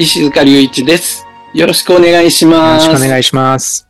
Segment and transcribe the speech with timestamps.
[0.00, 1.26] 石塚隆一です。
[1.54, 2.86] よろしくお願いしよろます。
[2.86, 3.88] しくお願いします。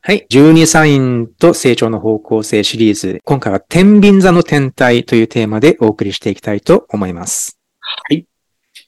[0.00, 0.26] はい。
[0.30, 3.20] 12サインと成長の方向性シリーズ。
[3.26, 7.58] 今回は天秤座の天体というテーマでお送りしていきたいと思います。
[8.08, 8.24] はい。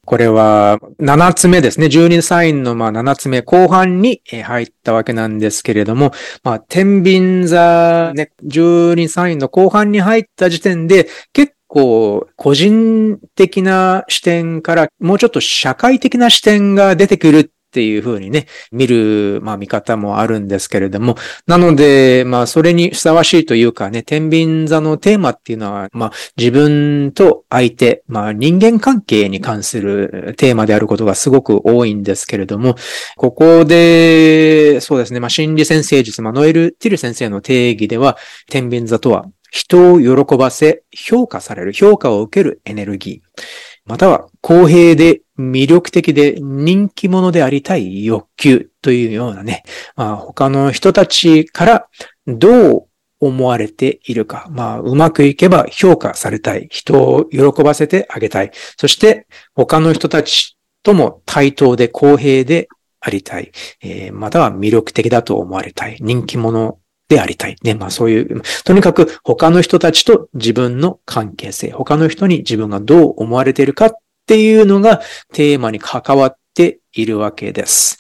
[0.07, 1.89] これは7つ目ですね。
[1.89, 6.13] 12サインのまあ7つ目後半にえー入ったわけなんですけれども、
[6.43, 32.77] まあ天秤座ね、12サインの後半に入った時点で結構個人的な視点からもうちょっと社会的な視点が出てくるっていう風にね、見る、まあ見方もあるんですけれども、なので、まあそれにふさわしいというかね、天秤座のテーマっていうのは、まあ自分と相手、まあ人間関係に関するテーマであることがすごく多いんですけれども、
[33.17, 38.17] ここで、そうですね、まあ心理先生術、まあノエル・ティル先生の定義では、
[38.49, 43.43] 天秤座とは人を喜ばせ、評価される、評価を受けるエネルギー。
[43.87, 49.63] または公平で魅力的で人気者でありたい欲求というようなね、
[49.95, 51.89] まあ他の人たちから
[52.27, 54.47] どう思われているか。
[54.51, 56.69] まあうまくいけば評価されたい。
[56.71, 58.51] 人を喜ばせてあげたい。
[58.77, 62.69] そして他の人たちとも対等で公平で
[63.01, 63.53] ありたい。
[63.81, 65.97] えーまたは魅力的だと思われたい。
[66.01, 67.57] 人気者でありたい。
[67.63, 67.75] ね。
[67.75, 73.93] まあそういう、とにかく他の人たちと自分の関係性、他の人に自分がどう思われているかっ
[74.27, 75.01] ていうのが
[75.33, 77.99] テーマに関わっているわけです。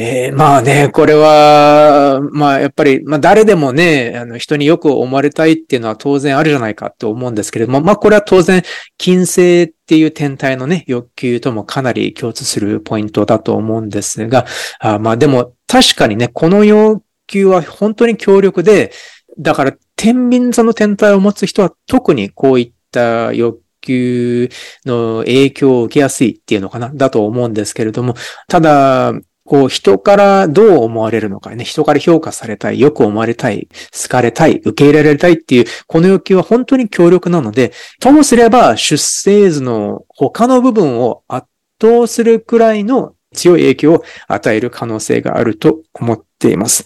[0.00, 8.62] えーまあね、これは、まあやっぱり、まあ誰でもね、あの人によく思われたいっていうのは当然あるじゃないかと思うんですけれども、まあこれは当然、
[8.96, 14.46] 金星っていう天体のね、欲求ともかなり共通するポイントだと思うんですが、
[14.78, 18.90] あまあでも確かにね、この欲求は本当に強力で、
[19.38, 24.48] だから天秤座の天体を持つ人は特にこういった欲求
[24.84, 28.14] の影響を受けやすいっていうのかな、だと思うんですけれども、
[28.48, 29.12] ただ、
[29.44, 33.68] こう人からどう思われるのかね、人から評価されたい、よく思われたい、
[34.02, 41.46] 好かれたい、受け入れられたいっていう、この欲求は本当に強力なので、ともすれば出生図の他の部分を圧
[41.80, 46.84] 倒するくらいの強い影響を与える可能性があると思っています。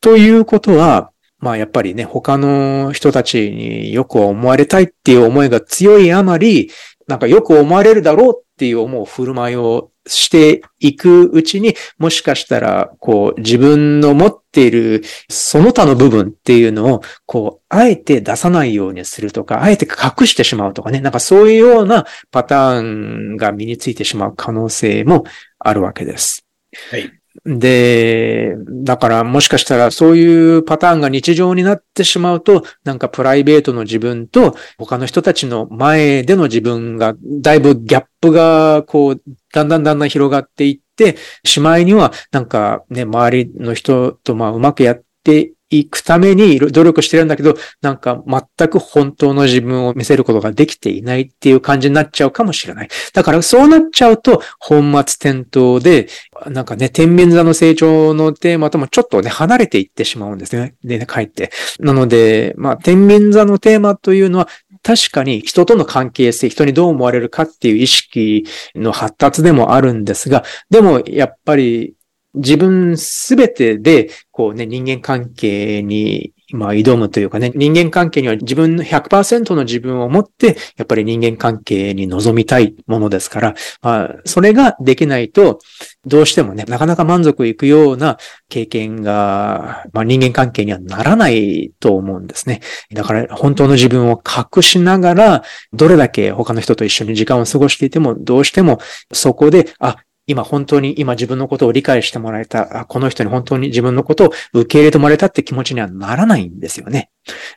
[0.00, 6.70] ということは、まあやっぱりね、他の人たちによく思われたいっていう思いが強いあまり、
[7.06, 25.24] なんかよく思われるだろうっていう思う振る舞いをしていくうちに、もしかしたら、こう、自分の持っているその他の部分っていうのを、こう、あえて出さないようにするとか、あえて隠してしまうとかね、なんかそういうようなパターンが身についてしまう可能性も
[25.58, 26.46] あるわけです。
[26.90, 27.15] はい。
[27.46, 52.88] で、だからもしかしたらそういうパターンが日常になってしまうと、なんかプライベートの自分と他の人たちの前での自分が、だいぶギャップがこう、だんだんだんだん広がっていって、しまいにはなんかね、周りの人とまあうまくやっていくために努力してるんだけど、なんか全く本当の自分を見せることができていないっていう感じになっちゃうかもしれない。
[53.12, 56.08] だからそうなっちゃうと、本末転倒で、
[56.46, 60.74] なんかね、天秤座の成長のテーマともちょっとね、離れていってしまうんですね。
[60.84, 61.50] でね、帰って。
[61.80, 64.48] なので、まあ、天秤座のテーマというのは、
[64.86, 68.44] 確かに人との関係性、人にどう思われるかっていう意識
[68.76, 71.95] の発達でもあるんですが、でもやっぱり
[72.36, 85.58] 自分すべてで、こうね、人間関係に、まあ、挑むというかね、人間関係には自分の100%の自分を持って、やっぱり人間関係に臨みたいものですから、まあ、それができないと、
[86.04, 88.18] どうしてもね、なかなか満足いくような
[88.48, 92.60] 経験が、まあ、人間関係にはならないと思うんですね。
[92.92, 98.78] だから、本当の自分を隠しながら、どれだけ他の人と一緒に時間を過ごしていても、どうしても
[99.12, 99.96] そこで、あ、
[100.26, 107.10] 今本当に今自分のことを理解してもらえた、この人に本当に自分のことを受け入れてもらえたって気持ちにはならないんですよね。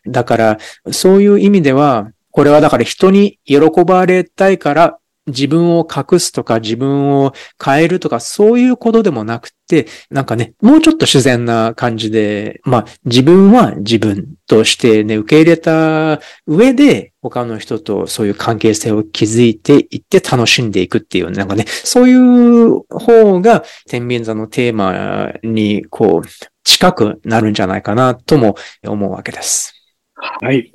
[0.07, 0.57] だから、
[0.91, 4.98] そういう意味では、これはだから人に喜ばれたいから、
[5.29, 7.33] 自分を隠すとか自分を
[7.63, 26.27] 変えるとかそういうことでもなくて、なんかね、もうちょっと自然な感じで、まあ自分は自分としてね、受け入れた上で他の人とそういう関係性を築いていって楽しんでいくっていう、なんかね、そういう方が天秤座のテーマにこう
[26.63, 28.55] 近くなるんじゃないかなとも
[28.85, 29.73] 思うわけです。
[30.15, 30.71] はい。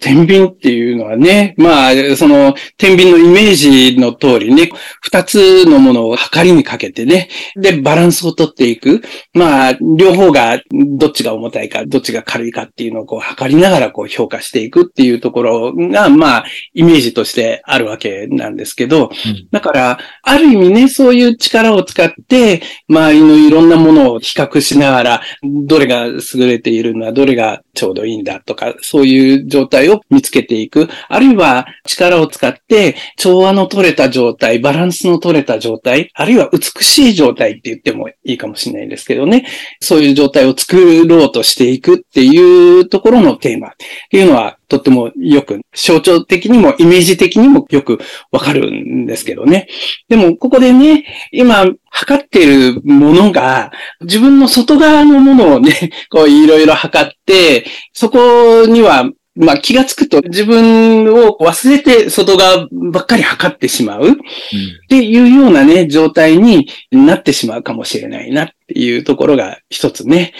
[0.00, 4.70] 天秤っていうのはね、まあ、その、天秤のイメージの通りね、
[5.02, 9.02] 二つのものを測りにかけてね、で、バランスをとっていく。
[9.34, 30.88] まあ、両方がどっちが重たいか、どっちが軽いかっていうのをこう測りながらこう評価していくっていうところが、まあ、イメージとしてあるわけなんですけど、うん、だから、ある意味ね、そういう力を使って、周りのいろんなものを比較しながら、どれが優れているのは、どれがちょうどいいんだとか、そういう状態をを見つけていく。
[31.08, 39.46] あるいは力を使って調和の取れた状態、バランスの取れた状態、あるいは美しい状態って言ってもいいかもしれないですけどね。
[39.80, 43.70] そういう状態を作ろうとしていくっていうところのテーマっ
[44.10, 47.98] ていうのはとってもよく、象徴的にもイメージ的にもよく
[48.30, 49.66] わかるんですけどね。
[50.08, 64.10] でも、ここでね、今、測っているものが、自分の外側のものをね、こういろいろ測って、そこにはまあ気がつくと自分を忘れて外側ばっかり測ってしまう。
[64.10, 64.14] っ
[64.88, 70.34] ていうようなね、状態になってしまうかもしれないなっていうところが一つね、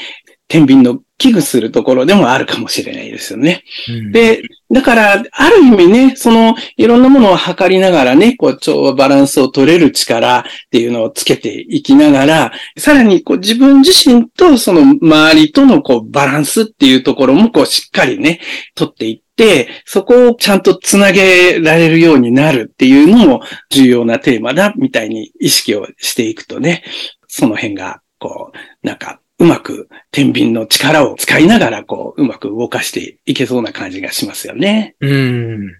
[0.50, 3.62] 天秤の危惧するところでもあるかもしれないですよね。
[3.88, 4.42] うん、で、
[4.72, 18.40] だから、ある意味ね、その、いろんなものを測りながらね、こう、調和バランスを取れる力っていうのをつけていきながら、さらに、こう、自分自身とその周りとの、こう、バランスっていうところも、こう、しっかりね、
[18.74, 26.82] 取っていって、そこをちゃんとつなげられるようになるっていうのも重要なテーマだ、みたいに意識をしていくとね、
[27.28, 34.96] その辺が、こう、なんか、うまく天秤の力を使いながら、こう、うまく動かしていけそうな感じがしますよね。
[35.00, 35.74] うん。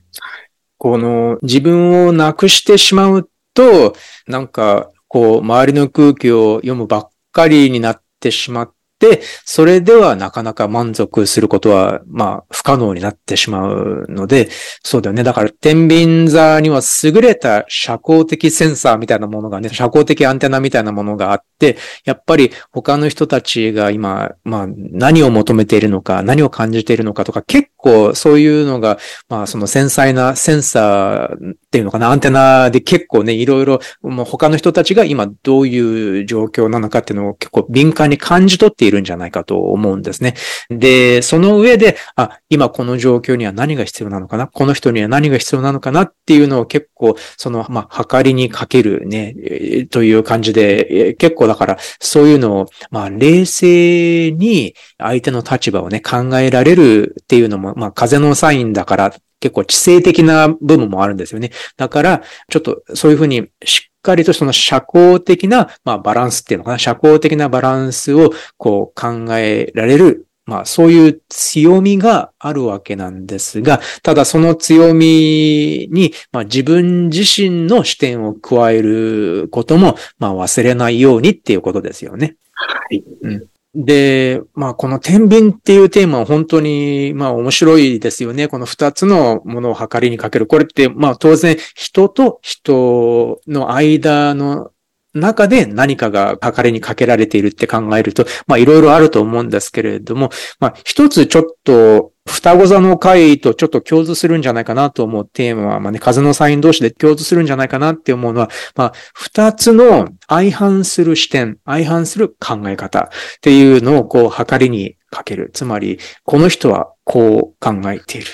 [0.78, 3.94] この自分をなくしてしまうと、
[4.26, 14.50] なんか、こう、周りの空気を読むばっかりになってしまっ、でそれではなかなか満足することは、まあ、不可能になってしまうので、
[14.82, 15.22] そうだよね。
[15.22, 28.98] だから、天秤座には優れた社交的センサーみたいなものがね、社交的アンテナみたいなものがあって、やっぱり他の人たちが今、まあ、何を求めているのか、何を感じているのかとか、結構そういうのが、
[29.30, 40.34] まあ、その繊細なセンサーっていうのかな、アンテナで結構ね、いろいろ、もう他の人たちが今どういう状況なのかっていうのを結構敏感に感じ取っているいるんじゃないかと思うんですね。
[40.68, 44.48] で、その上で、あ、今この状況には何が必要なのかな？
[44.48, 61.50] この人には何が必要なのかなっていうのを結構、その、まあ、測りにかけるね、という感じで、結構だから、そういうのを、まあ、冷静に相手の立場をね、考えられるっていうのも、まあ、風のサインだから、結構知性的な部分もあるんですよね。
[61.78, 82.34] だから、ちょっとそういうふうにしっかりとその社交的な、まあ、バランスっていうのかな、社交的なバランスをこう考えられるまあそういう強みがあるわけなんですが、ただその強みに、まあ、自分自身の視点を加えることも、まあ忘れないようにっていうことですよね。
[82.52, 83.04] はい。
[83.22, 88.48] うん、で、まあこの天秤っていうテーマは本当にまあ面白いですよね。
[88.48, 90.46] この二つのものを測りにかける。
[90.46, 94.72] これってまあ当然人と人の間の
[95.14, 113.08] 中で何かが測りにかけられているって考えると、まあいろいろあると思うんですけれども、まあ一つちょっと双子座の回とちょっと共通するんじゃないかなと思うテーマは、まあね、風のサイン同士で共通するんじゃないかなって思うのは、まあ二つの相反する視点、相反する考え方っ
[113.40, 115.50] ていうのをこう測りにかける。
[115.52, 118.26] つまり、この人はこう考えている。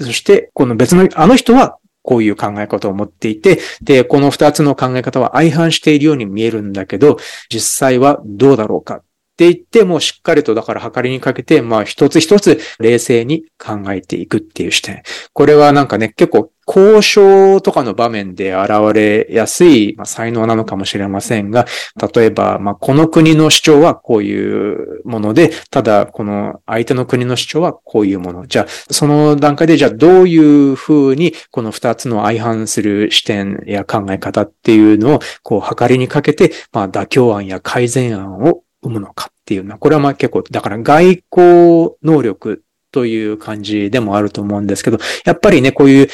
[0.00, 7.16] そして、この別の、あの人はこういう考え方を持っていて、で、この二つの考え方は相反しているように見えるんだけど、
[7.48, 9.02] 実際はどうだろうか。
[9.42, 15.02] て言って、もうしっかりとだから測りにかけて、まあ一つ一つ冷静に考えていくっていう視点。
[15.32, 21.66] これはなんかね、結構交渉とかの場面で現れやすい、まあ、才能なのかもしれませんが、
[22.14, 28.46] 例えば、まあ、この国の主張はこういうもので、ただ、この相手の国の主張はこういうもの。
[28.46, 46.08] じゃあ、その段階で、じゃあどういうふうに、この二つの相反する視点や考え方っていうのを、こう、測りにかけて、まあ、妥協案や改善案を生むのかっていうのは、これはまあ結構、だから外交能力という感じでもあると思うんですけど、やっぱりね、こういう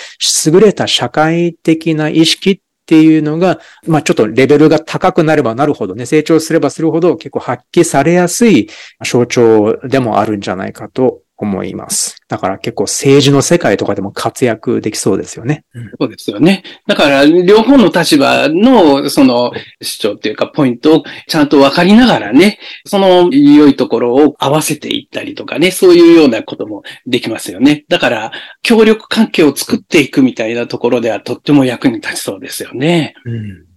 [0.47, 8.71] 優れた社会的な意識っていうのが、まあちょっとレベルが高くなればなるほどね、成長すればするほど結構発揮されやすい
[9.05, 12.17] 象徴でもあるんじゃないかと思います。
[12.29, 15.65] だから結構政治の世界とかでも活躍できそうですよね。
[15.73, 16.65] うん、そうですよね。
[16.87, 27.85] だから両方の立場のその主張っていうかポイントをちゃんと分かりながらね、その良いところを合わせていったりとかね、そういうようなこともできますよね。
[27.89, 33.15] だから協力関係を作っていくみたいなところではとっても役に立ちそうですよね。
[33.25, 33.69] うん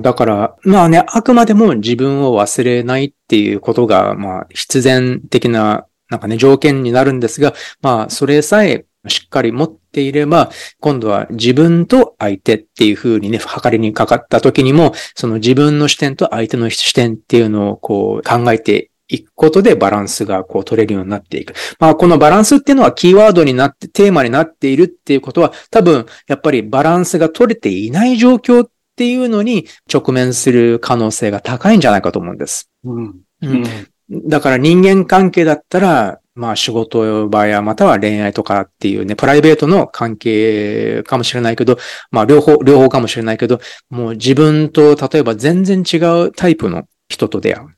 [0.00, 21.54] だから、まあね、あくまでも自分を忘れないっていうことが、まあ、必然的ななんかね、条件になるんですが、まあ、それさえしっかり持っていれば、今度は自分と相手っていう風にね、測りにかかった時にも、その自分の視点と相手の視点っていうのをこう考えていくことでバランスがこう取れるようになっていく。
[21.80, 32.70] まあこのバランスっていうのはキーワードになって、テーマになっているっていうことは多分やっぱりバランスが取れていない状況っていうのに直面する可能性が高いんじゃないかと思うんです。
[32.84, 33.64] うん、うん
[34.10, 41.78] だから人間関係だったら、まあ仕事場やまたは恋愛とかっていうね、プライベートの関係かもしれないけど、
[42.10, 45.96] まあ両方、両方かもしれないけど、もう自分と例えば全然違
[46.26, 47.68] うタイプの人と出会う。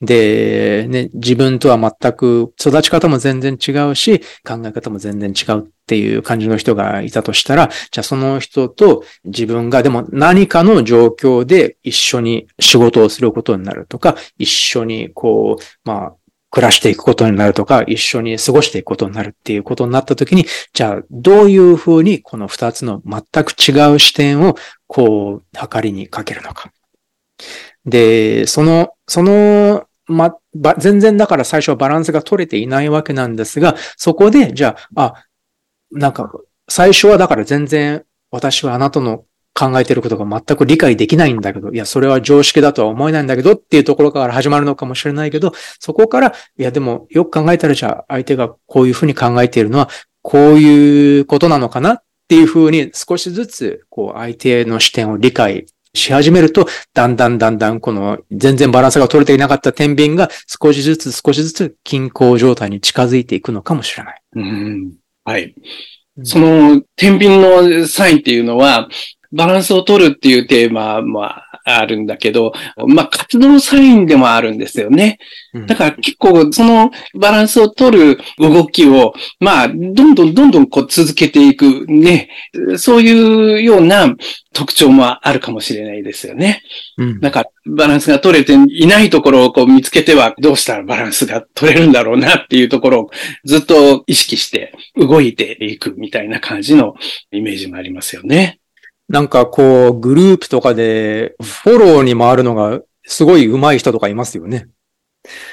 [0.00, 16.14] で、ね、自分とは全く育ち方も全然違うし、考え方も全然違うっていう感じの人がいたとしたら、じゃあその人と自分がでも何かの状況で一緒に仕事をすることになるとか、一緒にこう、まあ、
[16.50, 26.72] 暮らしていくことになるとか、一緒に過ごしていくことになるっていうことになったときに、じゃあどういうふうにこの二つの全く違う視点をこう、測りにかけるのか。
[27.86, 35.24] で、その、その、ま、ば、全然だから最初はバランスが取れていないわけなんですが、そこで、じゃあ、あ、
[35.92, 36.30] なんか、
[36.68, 49.88] 最初はだから全然私はあなたの考えてることが全く理解できないんだけど、いや、それは常識だとは思えないんだけどっていうところから始まるのかもしれないけど、そこから、いや、でもよく考えたらじゃあ相手がこういうふうに考えているのは、
[50.22, 64.22] こういうことなのかなっていうふうに少しずつ、こう、相手の視点を理解し始めると、だんだんだんだんこの全然バランスが取れていなかった天秤が少しずつ少しずつ均衡状態に近づいていくのかもしれない。
[64.36, 64.92] うん、
[65.24, 65.54] はい。
[66.22, 68.88] その天秤のサインっていうのは、
[69.32, 72.52] バランスを取るっていうテーマもあるんだけど、
[72.86, 75.18] まあ、活動サインでもあるんですよね。
[75.66, 82.28] だから結構そのバランスを取る動きを、まあ、どんどんどんどんこう続けていくね、
[82.76, 84.14] そういうような
[84.52, 86.62] 特徴もあるかもしれないですよね。
[86.96, 87.20] うん。
[87.20, 93.10] なんかバランスが取れていないところをこう見つけてはどうしたらバランスが取れるんだろうなっていうところを
[93.44, 96.94] ずっと意識して動いていくみたいな感じの
[97.30, 98.60] イメージもありますよね。
[99.10, 104.68] なんかこう、グループとかでフォローに回るのがすごい上手い人とかいますよね。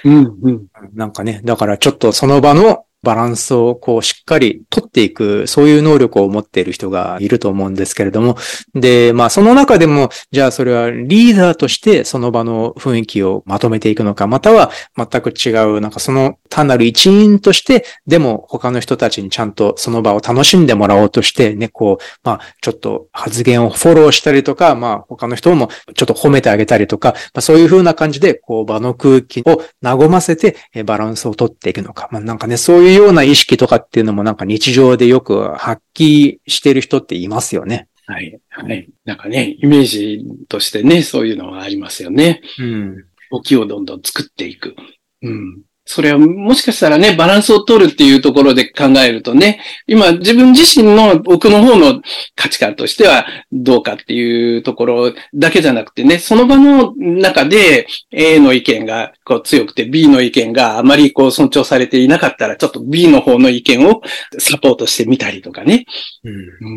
[0.06, 0.68] うん、うん。
[0.94, 8.38] なんかね、だからちょっとその場のバランスをこうしっかり取っていく、そういう能力を持っている人がいると思うんですけれども、
[8.74, 32.10] で、まあその中でも、じゃあそれはリーダーとしてその場の雰囲気をまとめていくのか、または全く違う、なんかその単なる一員として、でも他の人たちにちゃんとその場を楽しんでもらおうとして、ね、こう、まあちょっと発言をフォローしたりとか、まあ他の人もちょっと褒めてあげたりとか、まあそういう風な感じで、こう場の空気を和ませてバランスを取っていくのか。
[32.12, 37.88] まあなんかね、そういういうような意識とかっていうのもなんか日常でよく発揮してる人っていますよね。
[38.06, 38.40] はい。
[38.50, 38.90] はい。
[39.04, 42.42] なんかね、イメージとしてね、そういうのはありますよね。
[42.58, 43.06] うん。
[43.32, 44.76] 動きをどんどん作っていく。
[45.22, 45.62] うん。
[45.88, 52.02] それはもしかしたらね、バランスを取るっていうところで考えるとね、今自分自身の奥の方の
[52.36, 64.02] 価値観としてはどうかっていうところだけじゃなくてね、その場の中で A の意見がこう強くて B の意見があまりこう尊重されていなかったら、ちょっと B の方の意見を
[64.38, 65.86] サポートしてみたりとかね。
[66.26, 66.30] う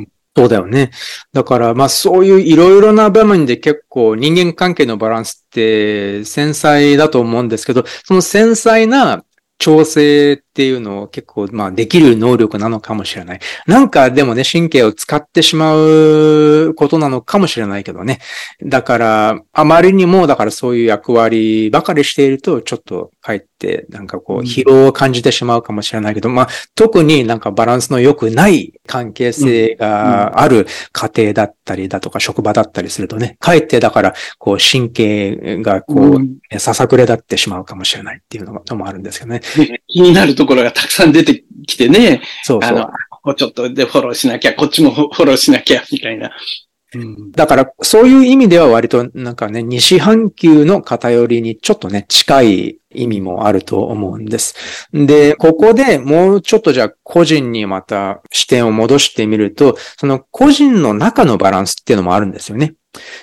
[0.03, 0.91] ん、そうだよね。
[1.33, 9.25] だから、まあそういういろいろな場面で結構人間関係のバランスって繊細だと思うんですけど、その繊細な
[9.59, 13.41] 調整っていうのを結構、まあ、できる能力なのかもしれない。
[13.67, 18.19] なんかでもね、神経を使ってしまうことなのかもしれないけどね。
[18.65, 36.19] だから、あまりにも、だからそういう役割ばかりしていると、ちょっとかえって、なんかこう、疲労を感じてしまうかもしれないけど、まあ、特になんかバランスの良くない関係性がある家庭だったりだとか、職場だったりするとね、かえってだから、こう、神経がこ
[36.53, 39.41] う、ささくれ立ってしまうかもしれないっていうのもあるんですけどね。
[39.93, 42.23] 気になるところがたくさん出てきてね。
[42.43, 42.79] そうそう。
[42.79, 42.91] あ
[43.25, 46.31] の、ちょっとでフォローしなきゃ、こっちも フォローしなきゃ、みたいな。
[47.33, 54.89] だから、そういう意味では割となんかね、西半球の偏りにちょっとね、近い意味もあると思うんです。
[54.93, 62.75] で、ここでもうちょっとじゃあ個人にまた視点を戻してみると、その個人の中のバランスっていうのもあるんですよね。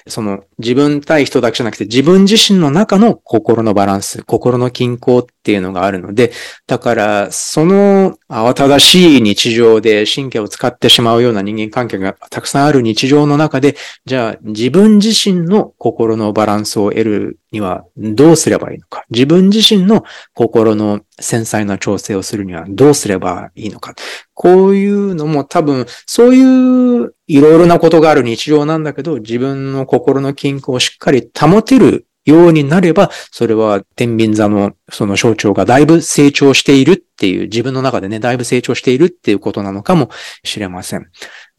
[0.07, 6.31] その自分対人だけじゃなくて自分自身の中の心のバランス、心の均衡っていうのがあるので、
[6.67, 19.03] だからその慌ただしい日常で神経を使ってしまうような人間関係がたくさんある日常の中で、じゃあ自分自身の心のバランスを得るにはどうすればいいのか？
[19.09, 23.95] 自分自身の心の繊細な調整をするにはどうすればいいのか？
[24.33, 40.09] こういうのも多分、そういういろいろなことがある日常なんだけど、自分の心の均衡をしっかり保てるようになれば、それは天秤座のその象徴がだいぶ成長しているっていう、自分の中でね、だいぶ成長しているっていうことなのかも
[40.43, 41.09] しれません。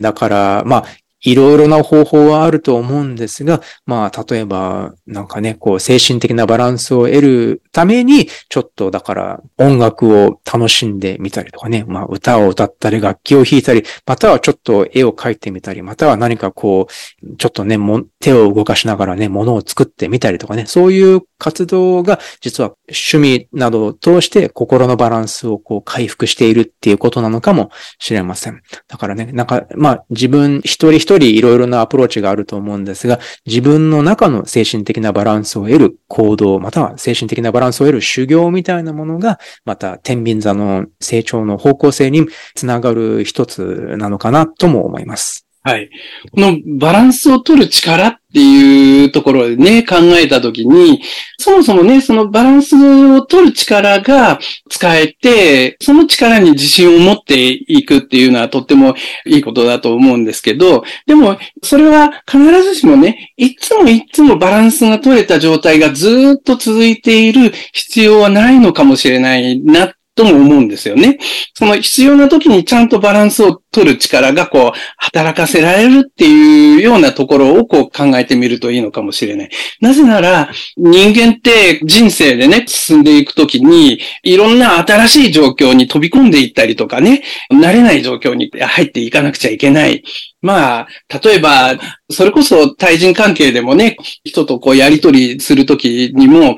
[0.00, 0.84] だから、まあ、
[1.22, 28.62] いろいろな方法はあると思うんですが、まあ、例えば、なんかね、こう、精神的なバランスを得るために、ちょっと、だから、音楽を楽しんでみたりとかね、まあ、歌を歌ったり、楽器を弾いたり、またはちょっと絵を描いてみたり、または何かこう、ちょっとね、も手を動かしながらね、物を作ってみたりとかね、そういう活動が、実は趣味などを通して心のバランスをこう、回復しているっていうことなのかもしれません。
[28.86, 45.47] だからね、なんか、まあ、自分一人一人人いろいろなアプローチがあると思うんですが、自分の中の精神的なバランスを得る行動、または精神的なバランスを得る修行みたいなものが、また天秤座の成長の方向性につながる一つなのかなとも思います。
[45.62, 45.90] はい。
[46.32, 51.02] このバランスを取る力っていうところでね、考えたときに、
[51.38, 54.38] そもそもね、そのバランスを取る力が
[54.70, 58.94] 使えて、その力に自信を持っていくっていうのはとっても
[59.26, 71.18] いいことだと思うんですけど、でも、それは必ずしもね、いつもいつもバランスが取れた状態がずっと続いている必要はないのかもしれないなとも思うんですよね。
[71.54, 79.50] その必要な時にちゃんとバランスを取る力がこう、働かせられるっていうようなところをこう考えてみるといいのかもしれない。
[79.80, 90.02] なぜなら、人間って人生でね、進んでいくときに、いろんな新しい状況に飛び込んでいったりとかね、慣れない状況に入っていかなくちゃいけない。
[90.40, 90.88] まあ、
[91.22, 91.76] 例えば、
[92.10, 96.56] それこそ対人関係でもね、人とこうやりとりするときにも、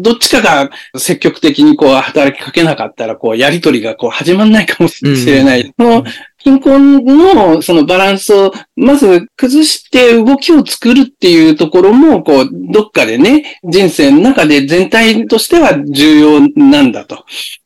[0.00, 5.74] どっちかが積極的にこう働きかけなかったら、こうやりとりがこう始まんないかもしれない。
[5.76, 6.04] うん、
[6.46, 17.24] 貧困のそのバランスをまず崩して動きを作るっていうところも、こう、どっかでね、人生の中で全体としては重要なんだと。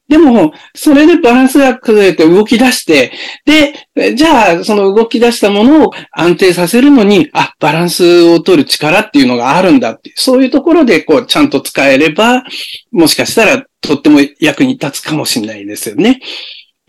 [0.08, 3.12] でも、それでバランスが崩れて動き出して、
[3.44, 12.44] で、じゃあ、その動き出したものを安定させるのに、あ、バランスを取る力っていうのがあるんだって、そういうところで、こう、ちゃんと使えれば、
[12.92, 16.18] もしかしたら、とっても役に立つかもしれないですよね。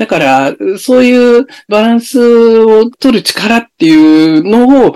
[0.02, 4.96] だから、そういうバランスを取る力っていうのを、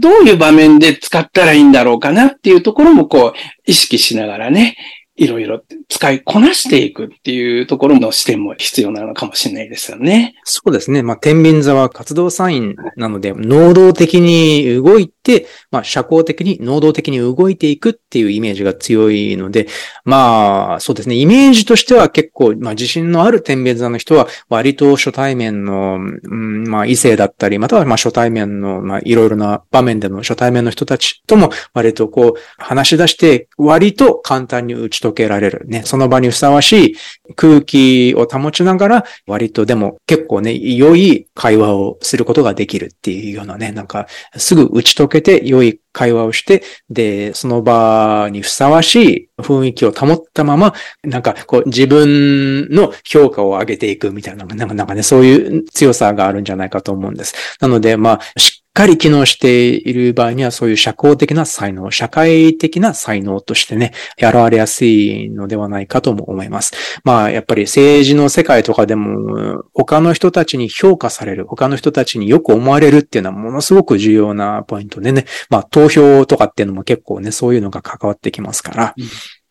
[0.00, 3.32] どういう場面で使ったらいいんだろうかなっていうところも、こう、
[3.64, 4.76] 意識しながらね、
[5.20, 10.34] いろいろ使いこなしていくっていうところの視点も必要なのかもしれないですよね。
[10.44, 11.02] そうですね。
[11.02, 19.68] まあ、天秤座は活動サインなので、能動的に動いて、まあ、社交的に、能動的に動いていくっていうイメージが強いので、
[20.04, 21.16] まあ、そうですね。
[21.16, 35.66] イメージとしては結構、まあ、自信のある天秤座の人は、割と初対面の、うん、まあ、異性だったり、またはまあ、初対面の、まあ、いろいろな場面での初対面の人たちとも、割とこう、話し出して、割と簡単に打ち解けられる。
[35.66, 36.96] ね、その場にふさわしい
[37.36, 57.34] 空気を保ちながら、割とでも結構ね、良い会話をすることができるっていうようなね、なんか、すぐ打ち解けて良い会話をして、で、その場にふさわしい雰囲気を保ったまま、なんかこう自分の評価を上げていくみたいな、なんかなんかね、そういう強さがあるんじゃないかと思うんです。
[57.60, 66.72] なので、まあ、しかり機能している場合には、そういう社交的な才能、社会的な才能としてね、やられやすいのではないかとも思います。
[67.04, 79.04] まあ、やっぱり政治の世界とかでも、他の人たちに評価される、他の人たちによく思われるっていうのはものすごく重要なポイントでね、まあ、投票とかっていうのも結構ね、そういうのが関わってきますから、うん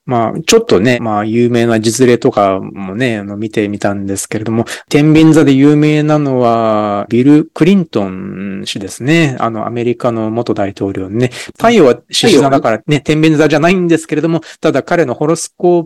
[0.10, 9.38] まあ、ちょっとね、まあ、有名な実例とかもね、あの、見てみたんですけれども、天秤座で有名なのは、ビル・クリントン氏ですね。
[9.39, 11.30] あの、アメリカの元大統領ね。
[11.58, 15.84] 太陽は獅子座だからね、天秤座じゃないんですけれども、ただ彼のホロスコー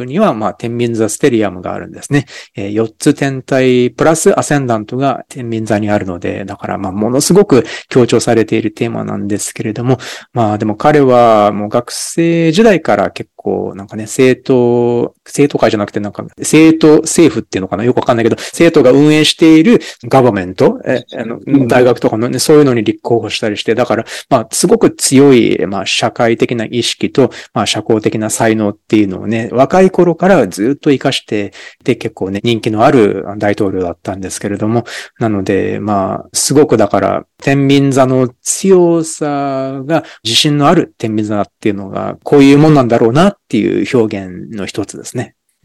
[0.00, 2.26] プには、まあ、天秤座ステリアムがあるんですね。
[2.54, 9.98] えー、4つ天体プラスアセンダントが天秤座にあるので、だから、まあ、ものすごく強調されているテーマなんですけれども、
[10.32, 17.84] まあ、でも彼はもう学生時代から結こう、なんかね、政党、政党会じゃなくてなんか、政党、政府っていうのかな？
[17.84, 31.52] よくわかんないけど、政党が運営しているガバメント、えあの大学とかのね、そういうのに立候補したりして、だから、まあ、すごく強い、まあ、社会的な意識と、まあ、社交的な才能っていうのをね、若い頃からずっと活かして、
[31.84, 34.84] で、結構ね、人気のある大統領だったんですけれども、
[35.18, 45.15] なので、まあ、すごくだから、天秤座の強さが自信のある天秤座っていうのが、こういうもんなんだろうなっていう表現の一つですね。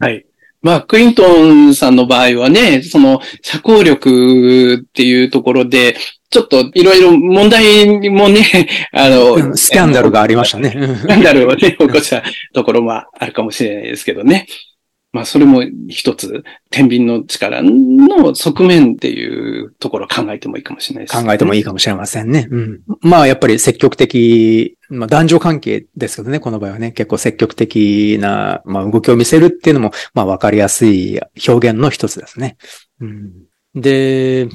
[0.02, 0.26] はい。
[0.62, 5.96] まあ、クリントンさんの場合はね、その、社交力っていうところで、
[6.28, 10.70] ちょっといろいろ問題もね、 あの、スキャンダルがありましたね。
[10.70, 14.46] スキャンダルをね、起こしたところもあるかもしれないですけどね。
[15.12, 22.48] まあ、それも一つ、天秤の力の側面っていうところ考えてもいいかもしれないです、ね、考えてもいいかもしれませんね。
[22.50, 22.80] うん。
[23.02, 32.56] まあ、やっぱり積極的、まあ、男女関係ですけどね、この場合はね、結構積極的な、まあ、動きを見せるっていうのも、まあ、わかりやすい表現の一つですね。
[33.00, 33.32] うん。
[33.74, 34.48] で、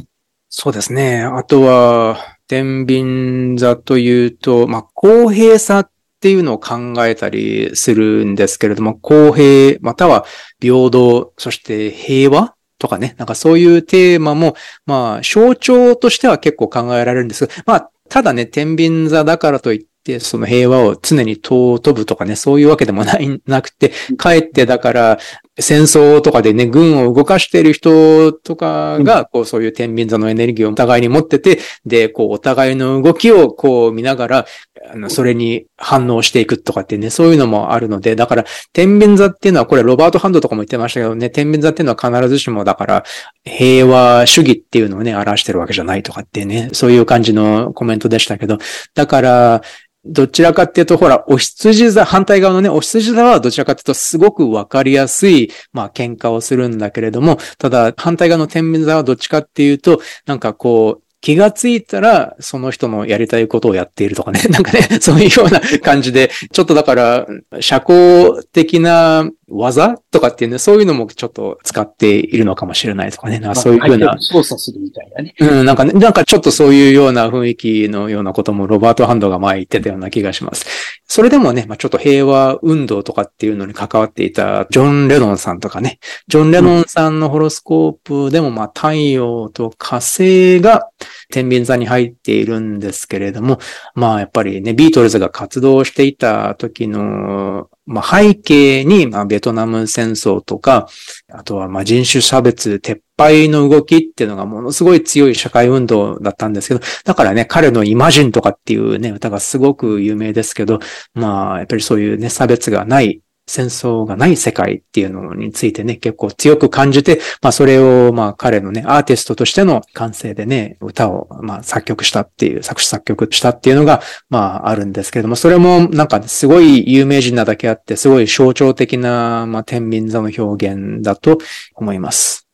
[0.50, 1.22] そうですね。
[1.22, 2.18] あとは、
[2.48, 10.26] 天秤座というと、まあ、公平さっっていうのを考えたりするんですけれども、公平、または
[10.60, 14.56] 平等、そして平和とかね、なんかそういうテーマも、
[14.88, 25.20] まあ、象徴としては結構考えられるんですまあ、ただね、天秤座だからといって、その平和を常に尊ぶとかね、そういうわけでもない、なくて、かえってだから、
[25.60, 34.46] 戦争とかでね、軍を動かしている人とかが、こう、そういう天秤座のエネルギーをお互いに持ってて、で、こう、お互いの動きをこう見ながら、
[34.92, 43.04] あの、それに反応していくとかってね、そういうのもあるので、だから、天秤座っていうのは、これ、ロバート・ハンドとかも言ってましたけどね、天秤座っていうのは必ずしも、だから、
[43.44, 48.60] 平和主義っていうのをね、表してるわけじゃないとかってね、そういう感じのコメントでしたけど、
[48.94, 49.62] だから、
[50.08, 64.42] どちらかっていうと、ほら、お羊座、反対側のね、お羊座はどちらかっていうと、すごくわかりやすい、まあ、喧嘩をするんだけれども、ただ、反対側の天秤座はどっちかっていうと、なんかこう、気がついたら、その人のやりたいことをやっているとかね。
[64.50, 67.28] なんかね、そういうような感じで、ちょっとだから、
[67.60, 73.40] 社交的な技とかっていうね、そういうのもちょっと使っているのかもしれないとかね。
[73.40, 74.18] なんかそういうふうな。
[74.20, 75.34] 操作するみたいなね。
[75.40, 80.66] うん、なんかね、なんかちょっとそういうような雰囲気のようなこともロバート・ハンドが前言ってたような気がします。
[81.06, 86.00] それでもね、まあ、ちょっと平和運動とかっていうのに関わっていたジョン・レノンさんとかね。
[86.28, 90.90] ジョン・レノンさんのホロスコープでも、まあ、太陽と火星が
[91.30, 93.60] 天秤座に入っているんですけれども、
[93.96, 100.90] まあ、やっぱりね、ビートルズが活動していた時のまあ、背景に、まあ、ベトナム戦争とか、
[101.32, 110.80] あとは、まあ、人種差別撤廃の動きっていうのがものすごい強い社会運動だったんですけど、だからね、彼のイマジンとかっていうね、歌がすごく有名ですけど、
[111.14, 131.38] まあ、やっぱりそういうね、差別がない戦争がない世界っていうのについてね、結構強く感じて、まあそれをまあ彼のね、アーティストとしての感性でね、歌をまあ作曲したっていう、作詞作曲したっていうのがまああるんですけれども、それもなんかすごい有名人なだけあって、すごい象徴的なまあ天秤座の表現だと
[131.76, 132.48] 思います。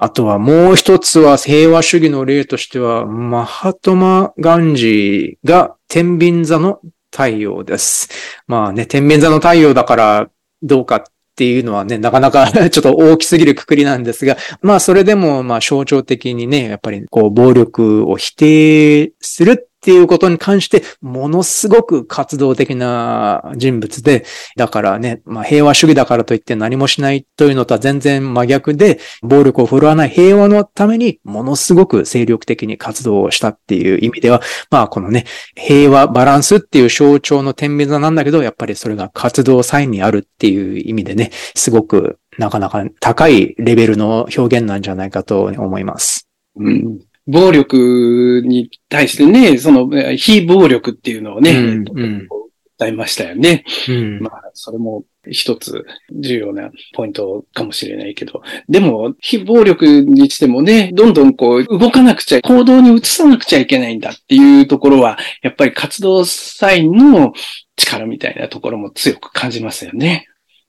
[0.00, 8.08] あとはもう一つは平和主義の例としては、マハトマ・ガンジーが天秤座の太陽です。
[8.46, 10.30] まあね、天面座の太陽だから
[10.62, 11.02] どうかっ
[11.36, 24.24] ていうのはね、なかなか ちょっと大きすぎるくくりなんですが、まあそれでもまあ象徴的にね、やっぱりこう暴力を否定するっていうことに関して、ものすごく活動的な人物で、
[24.56, 46.28] だからね、まあ平和主義だからといって何もしないというのとは全然真逆で、暴力を振るわない平和のためにものすごく精力的に活動をしたっていう意味では、まあこのね、平和バランスっていう象徴の天秤座なんだけど、やっぱりそれが活動サインにあるっていう意味でね、すごくなかなか高いレベルの表現なんじゃないかと思います。
[46.56, 52.28] うん暴力に対してね、その、非暴力っていうのをね、うんうん、
[52.76, 53.64] 歌いましたよね。
[53.88, 67.34] うん、まあ、それも一つ重要なポイントかもしれないけど、でも、非暴力にしてもね、どんどんこう、動かなくちゃ、行動に移さなくちゃいけないんだっていうところは、やっぱり活動際の
[67.76, 70.26] 力みたいなところも強く感じますよね。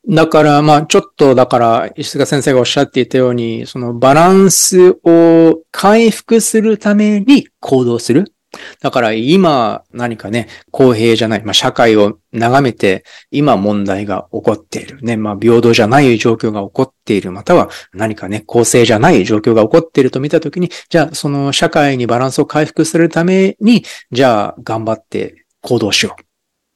[0.09, 8.33] だから、まあ、ちょっと、だから、石塚先生がおっしゃっていたように、そのバランスを回復するために行動する。
[8.81, 14.99] だから今何かね、公平じゃない、まあ社会を眺めて今問題が起こっている。
[15.03, 17.31] ね、まあ平等じゃない状況が起こっている。
[17.31, 26.28] または何かね、公正じゃない状況が起こっていると見たときに、じゃあその社会にバランスを回復するために、じゃあ頑張って行動しよう。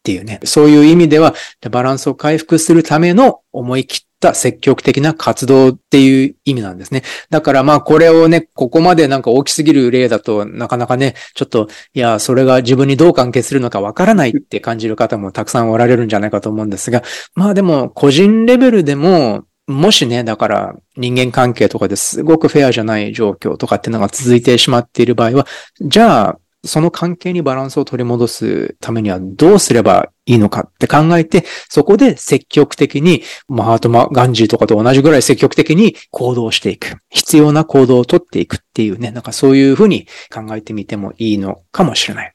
[0.04, 1.34] っていうね、そういう意味では、
[1.72, 7.04] バランスを回復するための思い切った積極的な活動っていう意味なんですね。
[7.30, 17.02] だからまあこれをね、ここまでなんか大きすぎる例だとなかなかね、ちょっと、いや、それが自分にどう関係するのかわからないって感じる方もたくさんおられるんじゃないかと思うんですが、
[17.34, 25.48] まあでも個人レベルでも、もしね、だから人間関係とかですごくフェアじゃない状況とかっていうのが続いてしまっている場合は、
[25.80, 36.98] じゃあその関係にバランスを取り戻すためにはどうすればいいのかって考えて、そこで積極的に、マハートマ・ガンジーとかと同じぐらい積極的に行動していく。
[37.10, 42.34] 必要な行動をとっていくっていうね、なんかそういうふうに考えてみてもいいのかもしれない。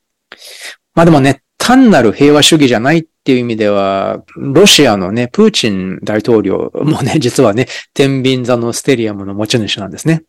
[0.94, 10.24] まあでもね、単なる平和主義じゃないっていう意味では、ロシアのね、プーチン大統領もね、実はね、天秤座のステリアムの持ち主なんですね。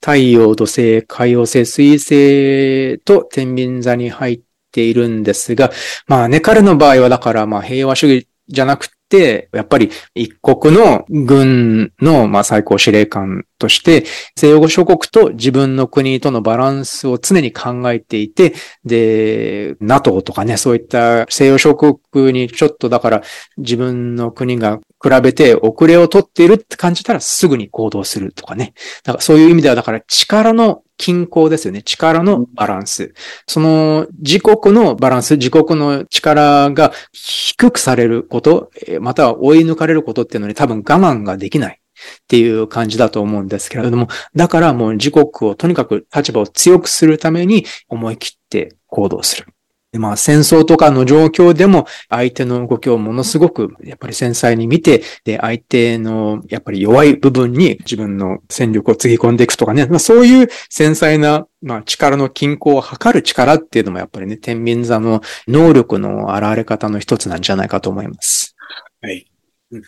[0.00, 5.70] 太陽、土星、海洋星、水星と天秤座に入っているんですが、
[6.06, 14.04] まあね、彼の場合はだからまあ平和主義じゃなくて、やっぱり一国の軍のまあ最高司令官として、
[14.36, 23.22] 西洋諸国と自分の国とのバランスを常に考えていて、で、NATO とかね、そういった西洋諸国にちょっとだから
[23.58, 28.74] 自分の国が比べて遅れを取っているって感じたらすぐに行動するとかね。
[29.04, 31.82] だからそういう意味では、だから力の均衡ですよね。
[31.82, 33.12] 力のバランス。
[33.48, 41.78] その自国のバランス、自国の力が低くされること、または追い抜かれることっていうのに多分我慢ができない。
[42.24, 49.46] っていう感じだと思うんですけれども、だからもう自国をとにかく立場を強くするために思い切って行動する。
[49.92, 68.56] でまあ戦争とかの状況でも相手の動きをものすごくやっぱり繊細に見て、で、相手のやっぱり弱い部分に自分の戦力をつぎ込んでいくとかね、まあ、そういう繊細なまあ力の均衡を測る力っていうのもやっぱりね、天秤座の能力の現れ方の一つなんじゃないかと思います。
[69.02, 69.31] はい。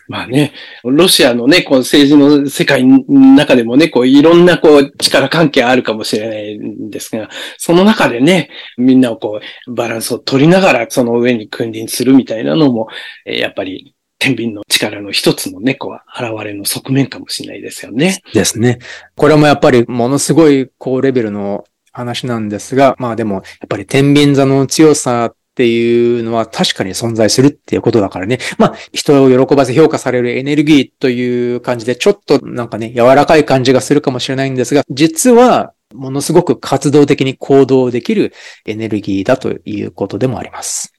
[0.07, 12.87] まあね、ロシアのね、こう政治の世界の中でもね、こういろんなこう力関係あるかもしれないんですが、その中でね、みんなをこうバランスを取りながらその上に君臨するみたいなのも、
[13.25, 15.93] やっぱり天秤の力の一つのね、こう
[16.23, 18.21] 現れの側面かもしれないですよね。
[18.33, 18.79] ですね。
[19.15, 28.39] これもやっぱりものすごい高レベルの話なんですが、まあでも、やっぱり天秤座の強さっていうのは確かに存在するっていうことだからね。
[28.57, 38.33] まあ、人を喜ばせ評価されるエネルギーという感じで、ちょっとなんかね、柔らかい感じがするかもしれないんですが、実は、ものすごく活動的に行動できる
[38.65, 40.93] エネルギーだということでもあります。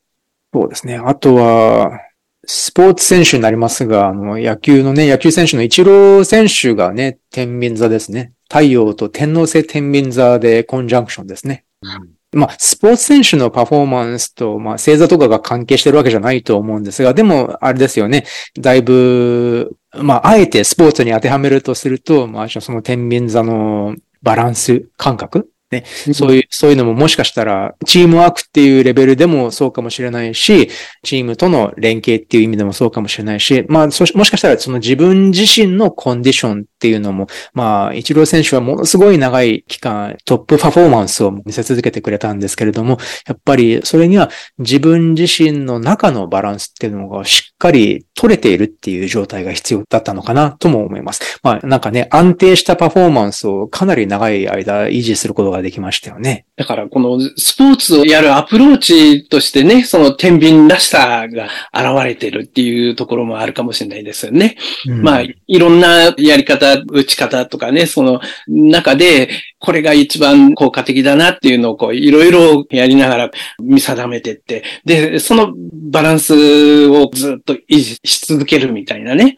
[0.55, 0.97] そうですね。
[0.97, 2.01] あとは、
[2.47, 8.33] スポーツ選手になりますが、あの、野球のね、野球選手のイチロー選手がね、天秤座ですね。
[8.49, 11.67] 太陽と天皇星天秤座でコンジャンクションですね。
[11.83, 18.27] うんまあ、スポーツ選手のパフォーマンスと、まあ、星座とかが関係してるわけじゃないと思うんですが、でも、あれですよね。
[18.59, 30.71] だいぶ、まあ、あえてスポーツに当てはめるとすると、まあ、その天秤座のバランス感覚ね、そういう、そういうのももしかしたら、チームワークっていうレベルでもそうかもしれないし、
[31.03, 51.41] チームとの連携っていう意味でもそうかもしれないし、まあ、もしかしたらその自分自身のコンディションっていうのも、まあ、イチロー選手はものすごい長い期間、トップパフォーマンスを見せ続けてくれたんですけれども、やっぱりそれには自分自身の中のバランスっていうのがしっかり取れているっていう状態が必要だったのかなとも思います。
[51.43, 56.47] まあ、なんかね、安定したパフォーマンスをかなり長い間維持することができましたよね。
[56.57, 64.57] だから、このスポーツをやるアプローチとしてね、その天秤らしさが現れてるっていうところもあるかもしれないですよね。
[64.87, 75.53] うん、まあ、いろんなやり方、打ち方とかね、その中で、これが一番効果的だなっていうのをこう、いろいろやりながら見定めてって、で、その
[75.91, 79.37] バランスをずっと維持し続けるみたいなね。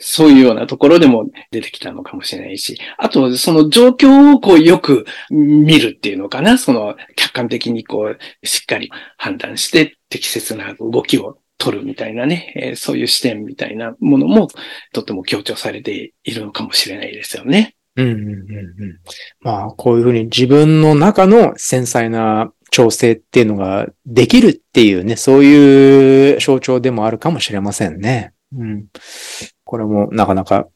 [0.00, 14.48] そういうようなところでも出てきたのかもしれないし、あと、その状況をこうよく見るっていうのかな、その客観的にこう、しっかり判断して適切な動きを取るみたいなね、えー、そういう視点みたいなものも
[14.92, 17.76] とても強調されているのかもしれないですよね。
[17.96, 19.00] うんうんうんうん。
[19.40, 28.32] まあ、こういうふうに自分の中の繊細な調整っていうのができるっていうね、そういう象徴でもあるかもしれませんね。
[28.56, 28.86] うん。
[29.70, 30.66] これもなかなか、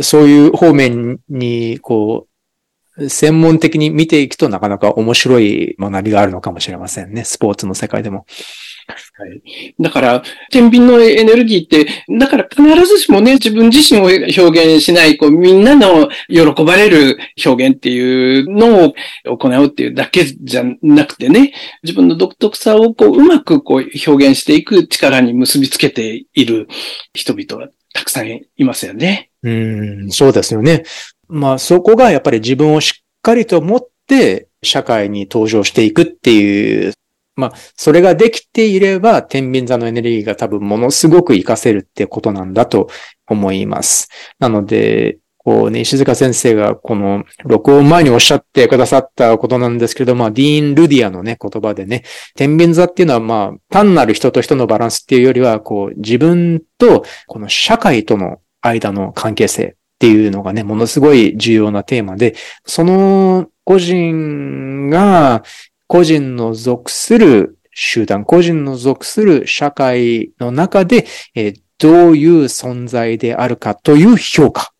[0.00, 2.28] そういう方面に、こ
[2.96, 7.24] う、専門的に見ていくとなかなか面白い学びがあるのかもしれませんね。
[7.24, 8.26] スポーツの世界でも。
[8.86, 9.74] はい。
[9.80, 18.94] だから、天秤のエネルギーって、だから必ずしもね、自分自身を表現しない、こう、みんなの喜ばれる表現っていうのを
[19.36, 26.68] 行うっていうだけじゃなくてね、自分の独特さをこう、うまくこう、表現していく力に結びつけている
[27.14, 29.30] 人々たくさんいますよね。
[29.42, 30.82] うん、そうですよね。
[31.28, 36.92] まあ、そこがやっぱり自分をしっかりと持って、社会に登場していくっていう、
[37.36, 42.88] まあ、それができていれば、天秤座のエネルギーが多分ものすごく活かせるってことなんだと
[43.26, 44.08] 思います。
[44.38, 52.02] なので、こうね、石塚先生がこの録音前におっしゃってくださったことなんですけど、まあ、ディーン・ルディアのね、言葉でね、
[52.34, 65.44] 天秤座っていうのはまあ、単なる人と人のバランスっていうよりは、こう、自分とこの社会との間の関係性っていうのがね、ものすごい重要なテーマで、その個人が
[65.86, 74.73] 個人の属する集団、個人の属する社会の中で、えー、どういう存在であるかという評価。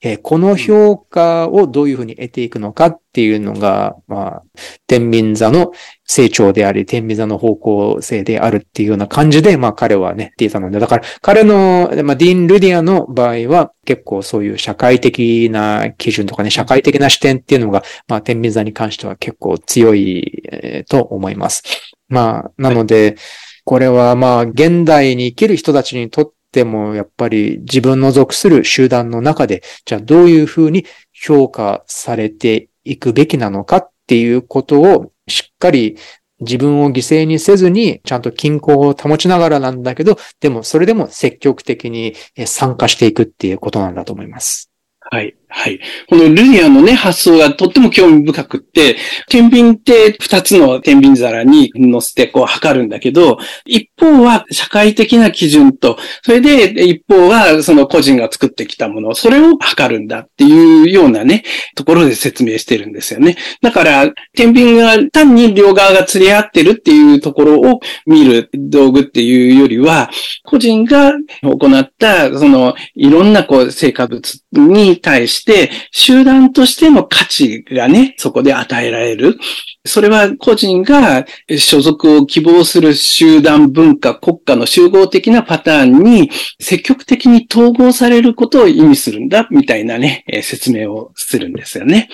[0.00, 4.42] えー、この評価をどういうふうに得ていくのかっていうのが、まあ、
[4.86, 5.72] 天秤座の
[6.04, 21.62] 成長であり、天秤座の方向性であるっていうような感じで、まあ彼はね、言っていたので、だから彼の、まあディーン・ルディアの場合は結構そういう社会的な基準とかね、社会的な視点っていうのが、まあ天秤座に関しては結構強い、えー、と思います。
[22.08, 23.16] まあ、なので、
[23.64, 35.96] これはまあ現代に生きる人たちにとっても、やっぱり自分の属する集団の中で、じゃあどういうふうに評価されていくべきなのかっていうことをしっかり
[36.40, 42.14] 自分を犠牲にせずに、ちゃんと均衡を保ちながらなんだけど、でもそれでも積極的に
[42.46, 44.70] 参加していくっていうことなんだと思います。
[45.00, 45.34] はい。
[45.56, 45.78] はい。
[46.08, 48.96] このルディアのね、発想がとっても興味深くって、
[49.28, 61.44] 天秤って二つの天秤皿に乗せてこう測るんだけど、一方は社会的な基準と、それで一方はその個人が作ってきたもの、それを測るんだっていうようなね、
[61.76, 63.36] ところで説明してるんですよね。
[63.62, 70.10] だから、天秤が単に両側が釣り合ってるっていうところを見る道具っていうよりは、
[70.42, 71.12] 個人が
[71.42, 74.20] 行った、その、いろんなこう、成果物
[74.52, 75.43] に対して、
[75.90, 79.38] 集団としての価値がね、そこで与えられる。
[79.86, 81.26] それは個人が
[81.58, 92.08] 所属を希望する集団文化、国家の集合的なパターンに積極的に統合されることを意味するんだ、みたいなね、説明をするんですよね。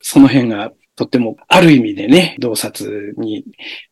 [0.00, 3.44] その辺がとってもある意味でね、洞察に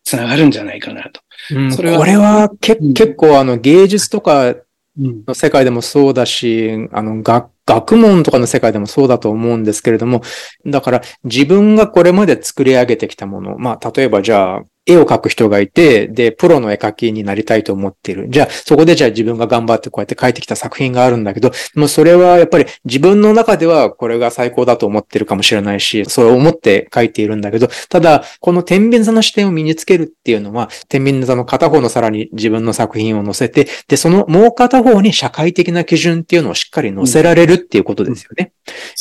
[0.03, 1.21] つながるんじゃないかなと。
[1.55, 4.55] うん、それはこれはけ、結構あの芸術とか
[4.97, 10.21] の世界でもそうだし、あの学学問とかの世界でもそうだと思うんですけれども、
[10.65, 18.27] だから自分がこれまで作り上げてきたもの、まあ例えばじゃあ絵を描く人がいて、で、プロの絵描きになりたいと思っている。
[18.29, 38.53] じゃあ、そこでじゃあ自分が頑張ってこうやって描いてきた作品があるんだけど、もうそれはやっぱり自分の中ではこれが最高だと思ってるかもしれないし、そう思って描いているんだけど、ただ、この天秤座の視点を身につけるっていうのは、天秤座の片方のさらに自分の作品を載せて、で、そのもう片方に社会的な基準っていうのをしっかり載せられるっていうことですよね。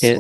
[0.03, 0.18] うん、え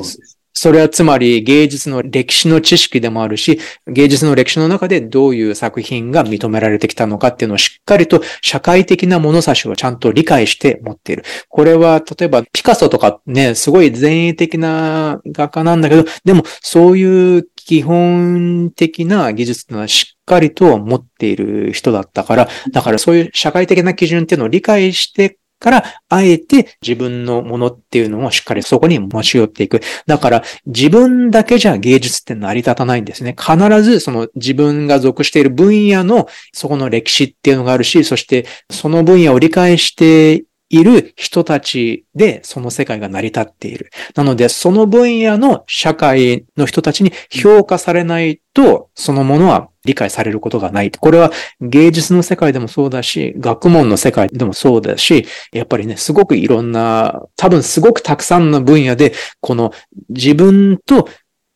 [0.62, 11.24] それはつまり芸術の歴史の知識でもあるし、芸術の歴史の中でどういう作品が認められてきたのかっていうのをしっかりと社会的な物差しをちゃんと理解して持っている。
[11.48, 29.80] これは例えばピカソとかね、すごい前衛的な画家なんだけど、でもそういう基本的な技術というのはしっかりと持っている人だったから、だからそういう社会的な基準っていうのを理解してから、あえて自分のものっていうのをしっかりそこに持ち寄っていく。
[30.06, 33.36] だから、自分だけじゃ芸術って成り立たないんですね。
[33.38, 43.90] 必ずその自分が属している分野のそこの歴史っていうのがあるし、そしてその分野を理解している人たちでその世界が成り立っている。
[44.14, 50.90] なので、その分野の社会の人たちに評価されないと、そのものは理解されることがない。
[50.90, 59.72] これは芸術の世界でもそうだし、学問の世界でもそうだし、やっぱりね、すごくいろんな、多分すごくたくさんの分野で、この
[60.08, 61.08] 自分と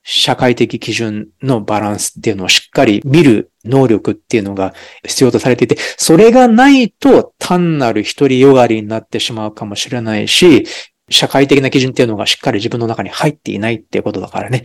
[0.05, 4.75] 社会的基準のバランスっていうのをしっかり見る能力っていうのが
[5.05, 10.67] 必要とされていて、それがないと単なる一人よがりになってしまうかもしれないし、
[11.11, 14.65] 社会的な基準っていうのがしっかり自分の中に入っていないっていうことだからね。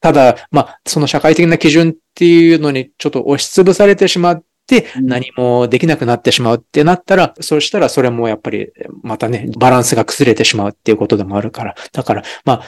[0.00, 11.74] ただ、まあ、その社会的な基準っていうのにちょっと押しつぶされてしまって、何もできなくなってしまうってなったら、そうしたらそれもやっぱりまたね、バランスが崩れてしまうっていうことでもあるから。
[11.92, 12.62] だから、まあ、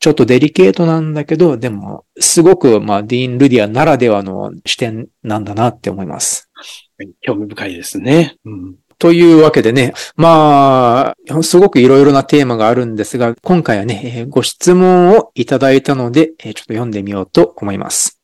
[0.00, 6.50] ちょっとデリケートなんだけど、でも、すごく、まあ、ディーン・ルディアならではの視点なんだなって思います。
[7.20, 8.36] 興味深いですね。
[8.44, 18.20] うん、というわけでね、まあ、すごくいろいろなテーマがあるんですが、今回はね、ご質問をいただいたので、ちょっと読んでみようと思います。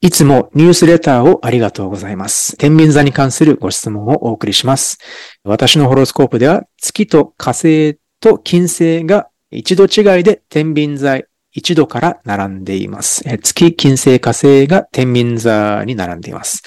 [0.00, 2.56] いつもニュースレターをありがとうございます。
[2.58, 4.98] 天秤座に関するご質問をお送りします。
[5.42, 11.20] 私のホロスコープでは月と火星と金星が一度違いで天秤座
[11.56, 13.24] 一度から並んでいます。
[13.24, 16.62] 月、金星、火星が天秤座に並んでいます。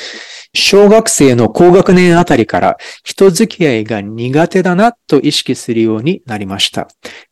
[0.55, 6.87] 小学生の高学年あたりから人付き合いが苦手だなと意識するようになりました。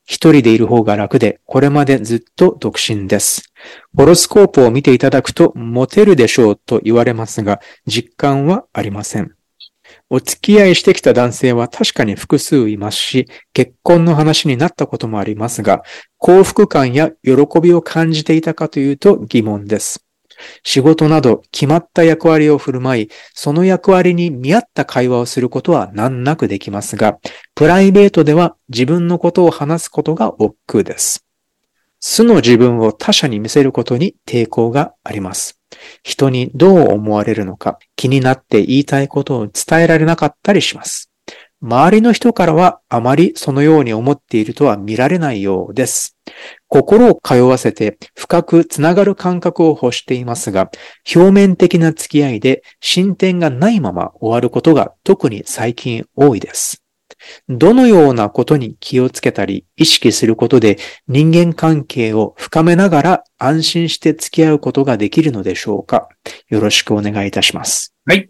[0.06, 3.52] 一人でいる方が楽で、これまでずっと独身です。
[3.96, 9.37] ホロスコープを見ていただくとモテるでしょうと言われますが、実感はありません。
[10.10, 15.84] お付き合いしてきた男性は確かに複数いますし、結婚の話になったこともありますが、
[16.18, 20.06] 幸福感や喜びを感じていたかというと疑問です。
[20.64, 27.18] 仕事など決まった役割を振る舞い、その役割に見合った会話をすることは難なくできますが、
[27.56, 31.26] プライベートでは自分のことを話すことが億劫です。
[32.00, 35.57] 素の自分を他者に見せることに抵抗があります。
[36.04, 41.12] 人にどう思われるのか気になって言いたいことを伝えられなかったりします。
[41.60, 46.16] 周りの人からはあまりそのように思っているとは見られないようです。
[46.68, 50.70] 心を通わせて深くつながる感覚を欲していますが、
[51.16, 56.84] 表面的な付き合いで進展がないまま終わることが特に最近多いです。
[57.50, 66.10] どのようなことに気をつけたり意識することで人間関係を深めながら安心して付き合うことができるのでしょうか？
[66.50, 67.94] よろしくお願いいたします。
[68.06, 68.30] はい。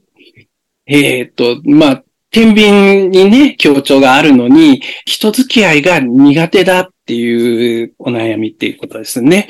[0.85, 9.47] えー、っと、まあ、天秤にね、強調があるのに、人付き合いが苦手だっていうお悩みっていうことですね。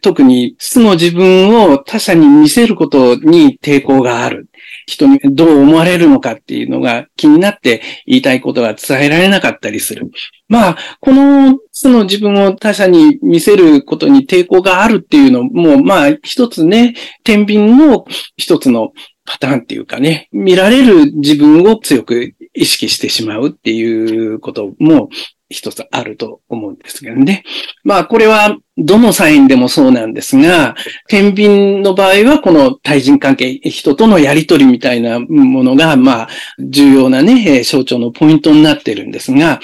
[0.00, 4.48] 特に素の自分を他者に見せることに抵抗がある。
[4.88, 10.10] 人にどう思われるのかっていうのが気になって言いたいことが伝えられなかったりする。
[10.48, 18.06] まあ、この素の自分を他者に見せることに抵抗があるっていうのも、まあ、一つね、天秤の
[18.38, 18.92] 一つの
[19.26, 25.10] パターンっていうかね、見られる自分を強く意識してしまうっていうことも
[25.48, 27.42] 一つあると思うんですけどね。
[27.82, 30.76] まあ、これはどのサインでもそうなんですが、
[31.08, 36.28] 天秤の場合はこの対人関係、人とのやりとりみたいなものが、まあ、
[36.58, 39.60] 重要なね、象徴のポイントになってるんですが、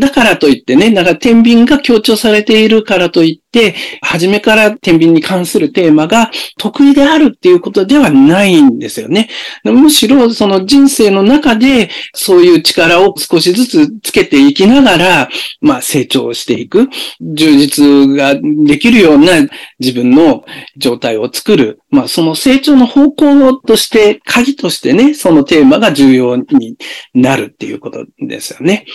[0.00, 9.28] だからといってね、なんか天秤が強調されているからといって、で初めから天秤に関するテーマが得意であるっていうことではないんですよね。
[9.64, 15.28] むしろその人生の中でそういう力を少しずつつけていきながら、
[15.60, 16.88] まあ成長していく、
[17.20, 18.34] 充実が
[18.66, 19.32] できるような
[19.78, 20.44] 自分の
[20.76, 21.80] 状態を作る。
[21.90, 26.76] まあ、その成長の方向として、鍵としてね、そのテーマが重要に
[27.14, 28.86] なるっていうことですよね。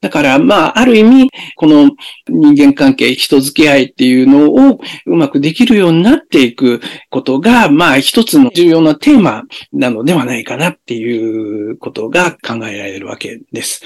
[0.00, 1.90] だから、まあ、ある意味、この
[2.28, 6.80] 人間関係、人付き合いっていうのをうまくできるようになっていく
[7.10, 9.42] ことが、まあ、一つの重要なテーマ
[9.72, 13.82] なのではないかなっていうことが考えられるわけです。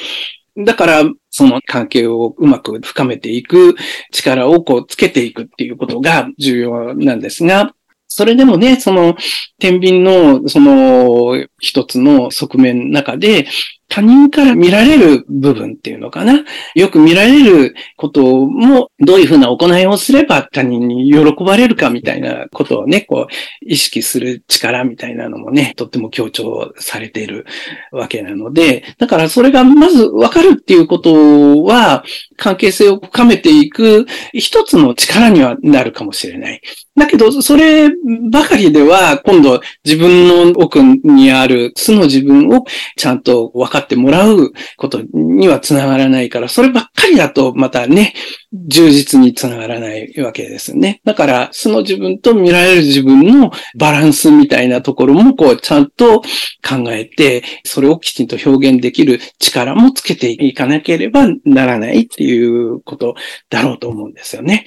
[0.57, 3.75] だから、その関係をうまく深めていく
[4.13, 7.75] 力をこうつけていくっていうことが重要なんですが、
[8.07, 9.17] それでもね、その、
[9.59, 13.49] 天秤の、その、一つの側面の中で、
[13.95, 16.45] 他人から見られる部分っていうのかな？
[16.75, 23.35] よく見られることも、どういうふうな行いをすれば他人に喜ばれるかみたいなことをね、こう、
[23.65, 27.47] 意識する力みたいなのもね、とっても強調されている
[27.93, 32.03] わけなので、だからそれがまずわかるっていうことは、
[32.37, 36.61] 関係性を深めていく一つの力にはなるかもしれない。
[36.97, 37.91] だけど、それ
[38.31, 42.65] ばかりでは、今度自分の奥にある素の自分を
[42.97, 48.15] ちゃんと分かっってもらうことにはつながらないから、そればっかりだとまたね、
[48.53, 51.01] 充実につながらないわけですね。
[51.05, 63.15] だから、素の自分と見られる自分のバランスみたいなところも、こう、ちゃんと考えて、それをきちんと表現できる力もつけていかなければならないっていうこと
[63.51, 64.67] だろうと思うんですよね。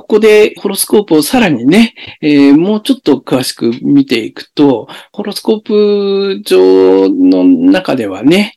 [0.00, 8.54] ここでホロスコープをさらにね、えー、もうちょっと詳しく見ていくと、ホロスコープ上の中ではね、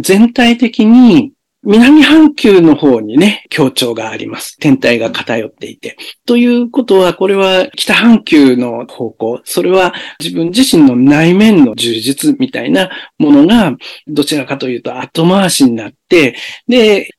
[0.00, 1.32] 全体的に
[1.66, 4.56] 南半球の方にね、強調があります。
[4.58, 5.96] 天体が偏っていて。
[6.24, 13.76] ということは、これは北半球の方向、それは自分自身の内面の充実みたいなものが、
[14.06, 16.36] どちらかというと後回しになって、で、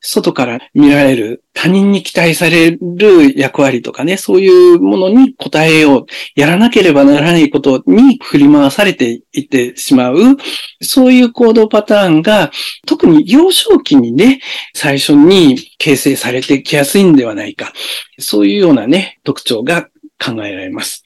[0.00, 10.16] 外から見られる他人に期待される役割とかね、そういうものに応えよう、やらなければならないことに振り回されていってしまう、
[10.80, 12.50] そういう行動パターンが、
[12.86, 14.40] 特に幼少期にね、
[14.74, 17.72] 最初に形成されてきやすいんではないか。
[18.18, 21.02] そういうようなね、特徴が考えられます。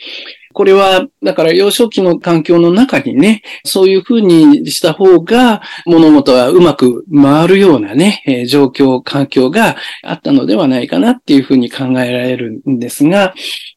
[0.52, 13.34] これは、だから幼少期の環境の中にね、そういうふうにした方が物事はうまく回るようなね、え状況、環境があったのではないかなっていうふうに考えられるんですが、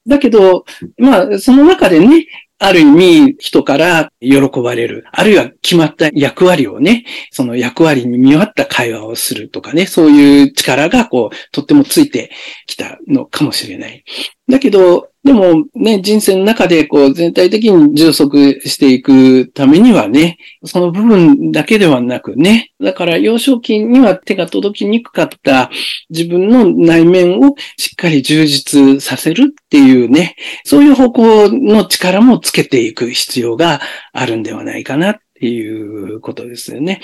[0.07, 0.65] だけど、
[0.97, 5.05] まあ、その中でね、ある意味人から喜ばれる。
[5.11, 12.31] あるいは決まった役割をね、その役割に見合った会話をするとかね、そういう力がこう、とってもついて
[12.65, 14.03] きたのかもしれない。
[14.47, 25.71] だけど、でもね、人生の中でこう全体的に充足していくためにはね、その部分だけではなくね、だから幼少期には手が届きにくかった
[26.11, 33.81] 自分の内面をしっかり充実させるっていうね、そういう方向の力もつけていく必要が
[34.13, 37.01] あるんではないかなっていうことですよね。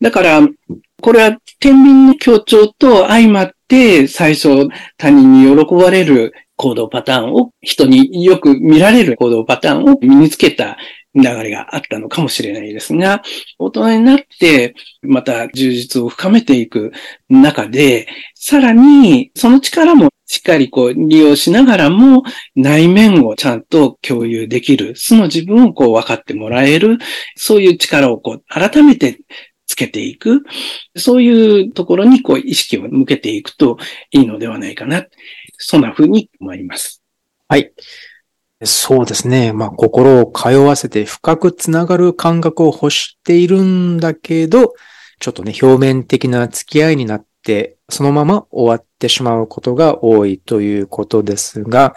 [0.00, 0.40] だから、
[1.00, 10.76] これは天秤の強調と相まって最初他人に喜ばれる行動パターンを、人によく見られる行動パターンを身につけた
[11.14, 13.22] 流れがあったのかもしれないですが、
[13.58, 16.92] 大人になってまた充実を深めていく
[17.30, 26.98] 中で、さらにその力もしっかりこう利用しながらも内面をちゃんと共有できる、素の自分をこう分かってもらえる、
[27.36, 29.18] そういう力をこう改めて
[29.66, 30.42] つけていく、
[30.96, 33.78] そういうところにこう意識を向けていくと
[34.10, 35.06] いいのではないかな。
[35.60, 37.02] そんな風に思います。
[37.48, 37.72] はい。
[38.62, 39.52] そうですね。
[39.52, 44.74] まあ、心を通わせて深くつながる感覚を欲しているんだけど、
[45.18, 51.94] ちょっとね、表面的な付き合いになって、そのまま終わってしまうことが多いということですが、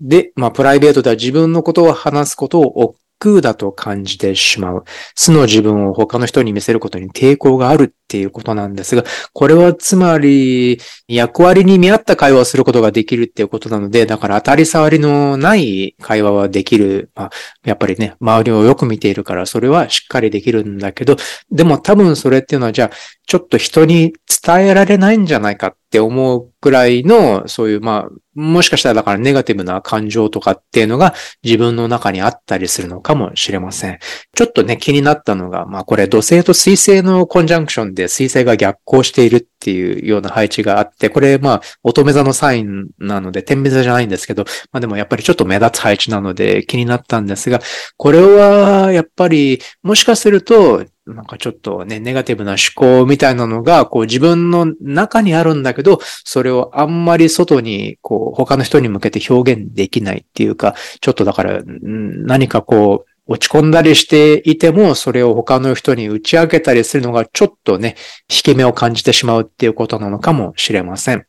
[0.00, 4.84] で、まあ、プライベートでは自分のことを話すことを億劫だと感じてしまう。
[5.14, 10.78] 素の自分を他の人に見せることに抵抗があるっていうことなんですが、これはつまり、
[11.08, 17.10] 役割に見合った会話をすることができるっていうことなので、だから当たり障りのない会話はできる。
[17.14, 17.30] まあ、
[17.64, 21.16] やっぱりね、周りをよく見ているから、それはしっかりできるんだけど、
[21.50, 22.90] でも多分それっていうのは、じゃあ、
[23.26, 24.12] ちょっと人に
[24.44, 33.98] 伝えられないんじゃないかって思うくらいの、そういう、まあ、もしかしたらだからネガティブな感情とかっていうのが自分の中にあったりするのかもしれません。
[34.34, 47.60] ちょっとね、気になったのが、まあこれ土星と水星のコンジャンクションでで水星が逆行しているっていうような配置があって、これまあ乙女座のサインなので天秤座じゃないんですけど、まあでもやっぱりちょっと目立つ配置なので気になったんですが、
[47.96, 67.96] これはやっぱりもしかするとなんかちょっとね、ネガティブな思考みたいなのが、こう自分の中にあるんだけど、それをあんまり外に、こう、他の人に向けて表現できないっていうか、ちょっとだから、何かこう、落ち込んだりしていても、それを他の人に打ち明けたりするのが、ちょっとね、
[68.30, 71.26] 引け目を感じてしまうっていうことなのかもしれません。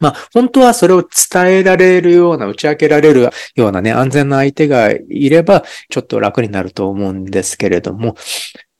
[0.00, 8.16] まあ、本当はそれを伝えられるような、打ち明けられるようなね、安全な相手がいれば、ちょっと楽になると思うんですけれども、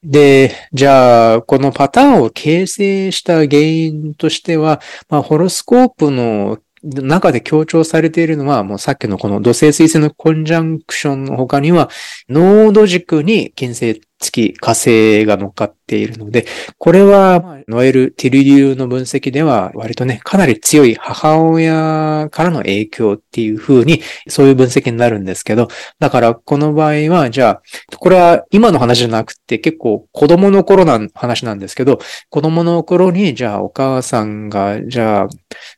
[0.03, 11.91] で、じゃあ、このパターンを形成した原因としては、まあ、ホロスコープの中で強調されているのは、もうさっきのこの土星水星のコンジャンクションの他には、
[12.29, 16.47] 濃度軸に金星月火星が乗っかっているので、
[16.77, 25.69] これは、ノエル・ティル流の分析では、割とね、かなり強い母親からの影響っていう風に、そういう分析になるんですけど、
[26.01, 27.63] だからこの場合は、じゃあ、
[27.97, 35.29] これは今の話じゃなくて、結構子供の頃の話なんですけど、子供の頃に、じゃあお母さんが、じゃあ、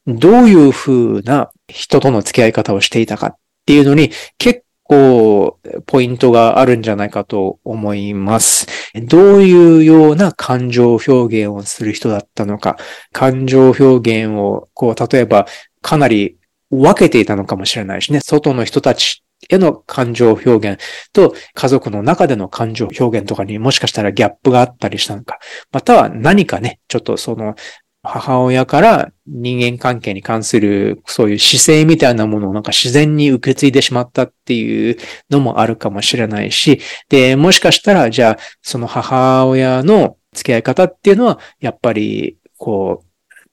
[0.06, 3.36] どういう風な人との付き合い方をしていたかっ
[3.66, 8.66] ていうのに、結構、ポイントがあるんじゃないかと思います。
[9.04, 12.76] どういうような感情表現をする人だったのか、
[13.12, 15.46] 感情表現を、こう、例えば、
[15.80, 16.36] かなり
[16.70, 20.80] 分けていたのかもしれないしね、外の人たちへの感情表現。
[21.12, 25.38] と家族の中での感情表現とかにもしかしたらギャップがあったりしたのか、
[25.70, 27.54] または何かね、ちょっとその
[28.02, 34.96] 母親から人間関係に関するそういう姿勢みたいなものをなんか自然に受け継いでしまったっていう
[35.28, 43.09] のもあるかもしれないし、で、もしかしたらじゃあその母親の付き合い方っていうのはやっぱりこう、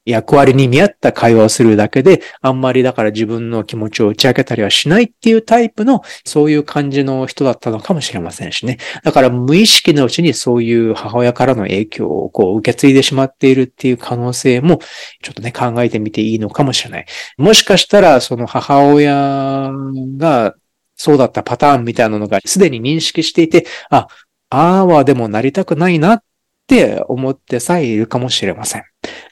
[0.07, 8.77] 役割に見合った会話をするだけで、あんまりだから自分の気持ちを打ち明けたりはしないっていうタイプの、そういう感じの人だったのかもしれませんしね。
[9.03, 14.79] だから無意識のうちにそういう母親からの影響をこう受け継いでしまっているっていう可能性も、
[15.21, 17.05] ちょっとね、考えてみていいのかもしれない。
[17.37, 19.71] もしかしたら、その母親
[20.17, 20.55] が、
[20.95, 24.07] そうだったパターンみたいなのがすでに認識していて、あ、
[24.49, 26.23] ああはでもなりたくないなっ
[26.67, 28.83] って思ってさえいるかもしれません。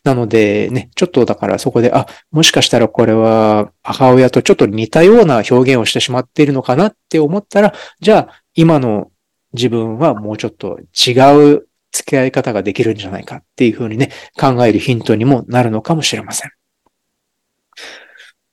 [0.06, 9.12] なのでね、ちょっとだからそこで、あ、もしかしたらこれは母親とちょっと似たような表現をしてしまっているのかなって思ったら、じゃあ今の
[9.52, 11.12] 自分はもうちょっと違
[11.56, 16.52] う付き合い方ができるんじゃないかっていうふうにね、考えるヒントにもなるのかもしれません。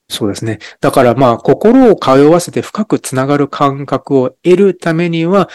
[0.08, 0.58] そうですね。
[0.80, 5.48] だからまあ、心を通わせて深くつながる感覚を得るためには、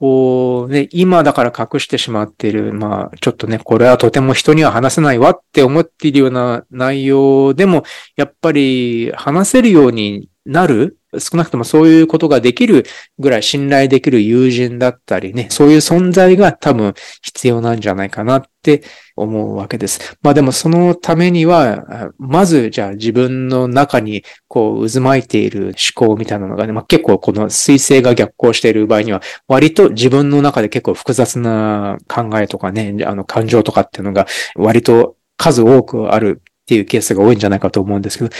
[0.00, 7.84] こうね、今だから隠してしまっている、まあ、ちょっとね、これはとても人には話せないわって思っているような内容でも、
[8.16, 12.84] やっぱり話せるようになる少なくともそういうことができる
[13.18, 18.82] ぐらい信頼できる友人だったりね、そういう存在が多分必要なんじゃないかなって
[19.16, 20.16] 思うわけです。
[20.22, 38.30] まあでもそのためには、まずじゃあ自分の中にこう渦巻いている思考みたいなのがね、まあ結構この水星が逆行している場合には、割と自分の中で結構複雑な考えとかね、あの感情とかっていうのが割と数多くあるっていうケースが多いんじゃないかと思うんですけど、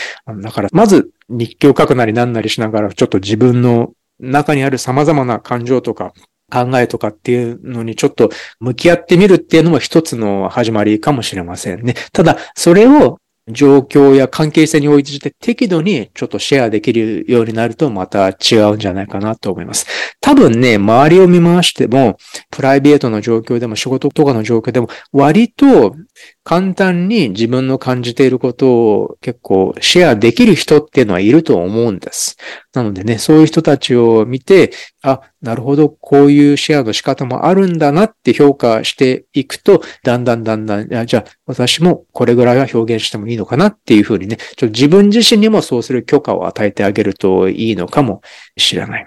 [0.40, 6.14] だからまず日記を書くなりなんなりしながら、ちょっと自分の中にある様々な感情とか
[6.50, 11.94] 考えとかっていうのにちょっと向き合ってみるっていうのも一つの始まりかもしれませんね。
[12.12, 13.18] ただ、それを
[13.48, 19.86] 状況や関係性に応じて適度にちょっとシェアできるようになるとまた違うんじゃないかなと思います。
[20.20, 22.16] 多分ね、周りを見回しても、
[22.50, 25.94] プライベートの状況でも仕事とかの状況でも、割と
[26.42, 32.36] 簡単に自分の感じていることを結構シェアできる人っていうのはいると思うんです。
[32.72, 48.20] なのでね、そういう人たちを見て、あ、なるほど、こういうシェアの仕方もあるんだなって評価していくと、だんだんだんだん、じゃあ私もこれぐらいは表現してもいいのかなっていうふうにね、ちょ自分自身にもそうする許可を与えてあげるといいのかも
[48.56, 49.06] しれない。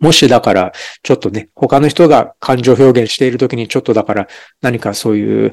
[0.00, 4.28] もしだから、ちょっとね、他の人が感情表現しているときにちょっとだから
[4.62, 5.52] 何かそういう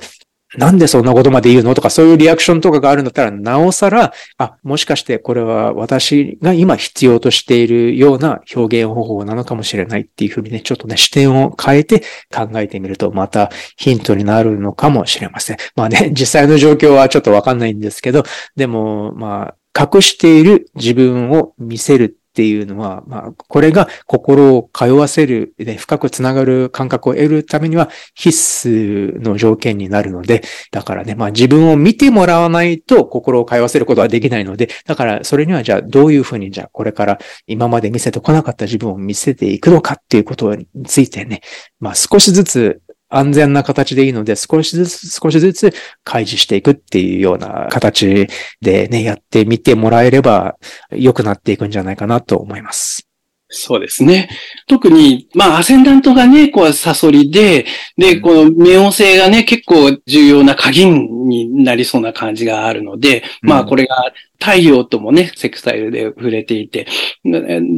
[0.56, 15.58] なんでそんなことまで言うのとか、そういうリアクションとかがあるんだったら、なおさら、あ、もしかしてこれは私が今必要としているような表現方法なのかもしれないっていうふうにね、ちょっとね、視点を変えて考えてみると、またヒントになるのかもしれません。
[15.76, 18.24] まあね、 実際の状況はちょっとわかんないんですけど、
[18.56, 41.42] でも、まあ、隠している自分を見せるっていうのは、まあ、これが心を通わせる、ね、深くつながる感覚を得るためには必須の条件になるので、だからね、まあ自分を見てもらわないと心を通わせることはできないので、だからそれにはじゃあどういうふうにじゃあこれから今まで見せてこなかった自分を見せていくのかっていうことについてね、
[41.80, 48.28] まあ少しずつ安全な形でいいので、少しずつ、少しずつ開示していくっていうような形
[48.62, 50.58] でね、やってみてもらえれば
[50.92, 53.07] 良くなっていくんじゃないかなと思います。
[53.50, 54.30] そうですね。
[54.68, 57.66] 特に、まあ、アセンダントがね、こう、サソリで、
[57.98, 66.88] で、この冥王星がね、結構重要な鍵になりそうな感じがあるので、うん、まあ、これが太陽ともね、セクサイルで触れていて、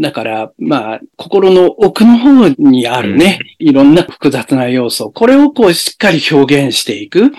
[0.01, 7.31] だから、まあ、心の奥の方にあるね、うん、いろんな複雑な要素、これをこう、しっかり表現していく。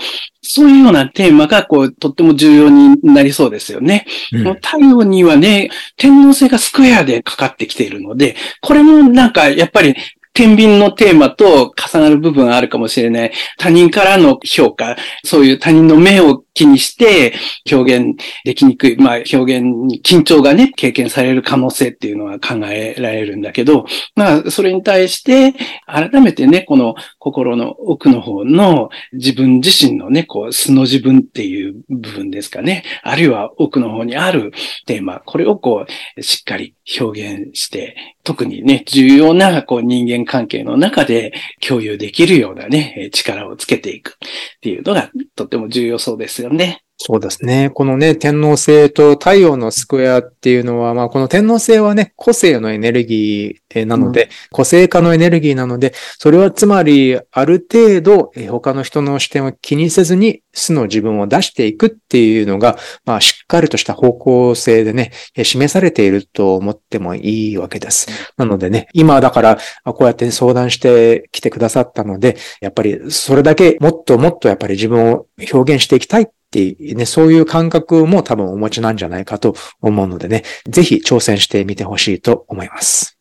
[0.43, 4.07] そういうようなテーマが、こう、とっても重要になりそうですよね。
[4.32, 9.95] うん、太陽にはね、天皇星がスクエアでかかってきているので、これもなんか、やっぱり
[10.41, 13.32] 天秤のテーマと重なる部分あるかもしれない。
[13.59, 17.34] 他人からの評価、そういう他人の目を気にして
[17.70, 23.84] 表現できにくい、まあ表現に緊張がね、経験される可能性っていうのは考えられるんだけど、
[24.14, 25.55] まあそれに対して
[25.86, 32.84] 改めてね、この心の奥の方の自分自身のね、こう素の自分っていう部分ですかね。
[33.03, 34.53] あるいは奥の方にある
[34.86, 35.84] テーマ、これをこ
[36.16, 41.32] うしっかり表現して、特にね、重要なこう人間関係の中で
[41.66, 44.14] 共有できるようなね、力をつけていくっ
[44.60, 46.84] ていうのがとっても重要そうですよね。
[47.03, 47.70] そうですね。
[47.70, 62.76] このね、天皇星と太陽のスクエアっていうのは、まあ、この天皇星はね、個性のエネルギーなので、うん、個性化のエネルギーなので、それはつまり、ある程度、他の人の視点を気にせずに、素の自分を出していくっていうのが、
[63.07, 68.09] まあ、しっかりとした方向性でね、示されていると思ってもいいわけです。
[68.36, 83.19] なのでね、今だから、こうやって相談してきてくださったので、やっぱりそれだけもっともっとやっぱり自分を表現していきたいっていうね、そういう感覚も多分お持ちなんじゃないかと思うのでね、ぜひ挑戦してみてほしいと思います。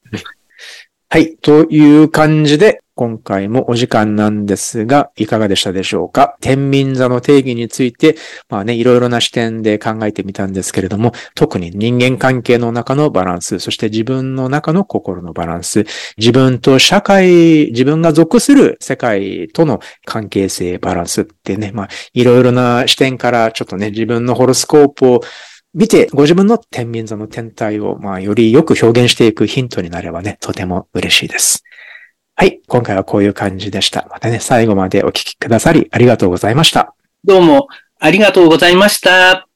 [1.11, 1.37] はい。
[1.37, 6.37] という感じで、今回もお時間なんですが、いかがでしたでしょうか？
[6.39, 8.15] 天秤座の定義について、
[8.47, 15.85] まあね、いろいろな視点で考えてみたんですけれども、特に人間関係の中のバランス、そして自分の中の心のバランス、
[16.17, 25.21] 自分と社会、自分が属する世界との関係性、バランスってね、まあ、いろいろな視点からちょっとね、自分のホロスコープを
[25.73, 31.63] 見て、ご自分の天秤座の天体を、まあ、よりよく表現していくヒントになればね、とても嬉しいです。
[32.35, 32.61] はい。
[32.67, 34.07] 今回はこういう感じでした。
[34.09, 36.95] またね、最後までお聞きくださりありがとうございました。
[37.23, 37.67] どうも
[37.99, 39.48] ありがとうございました。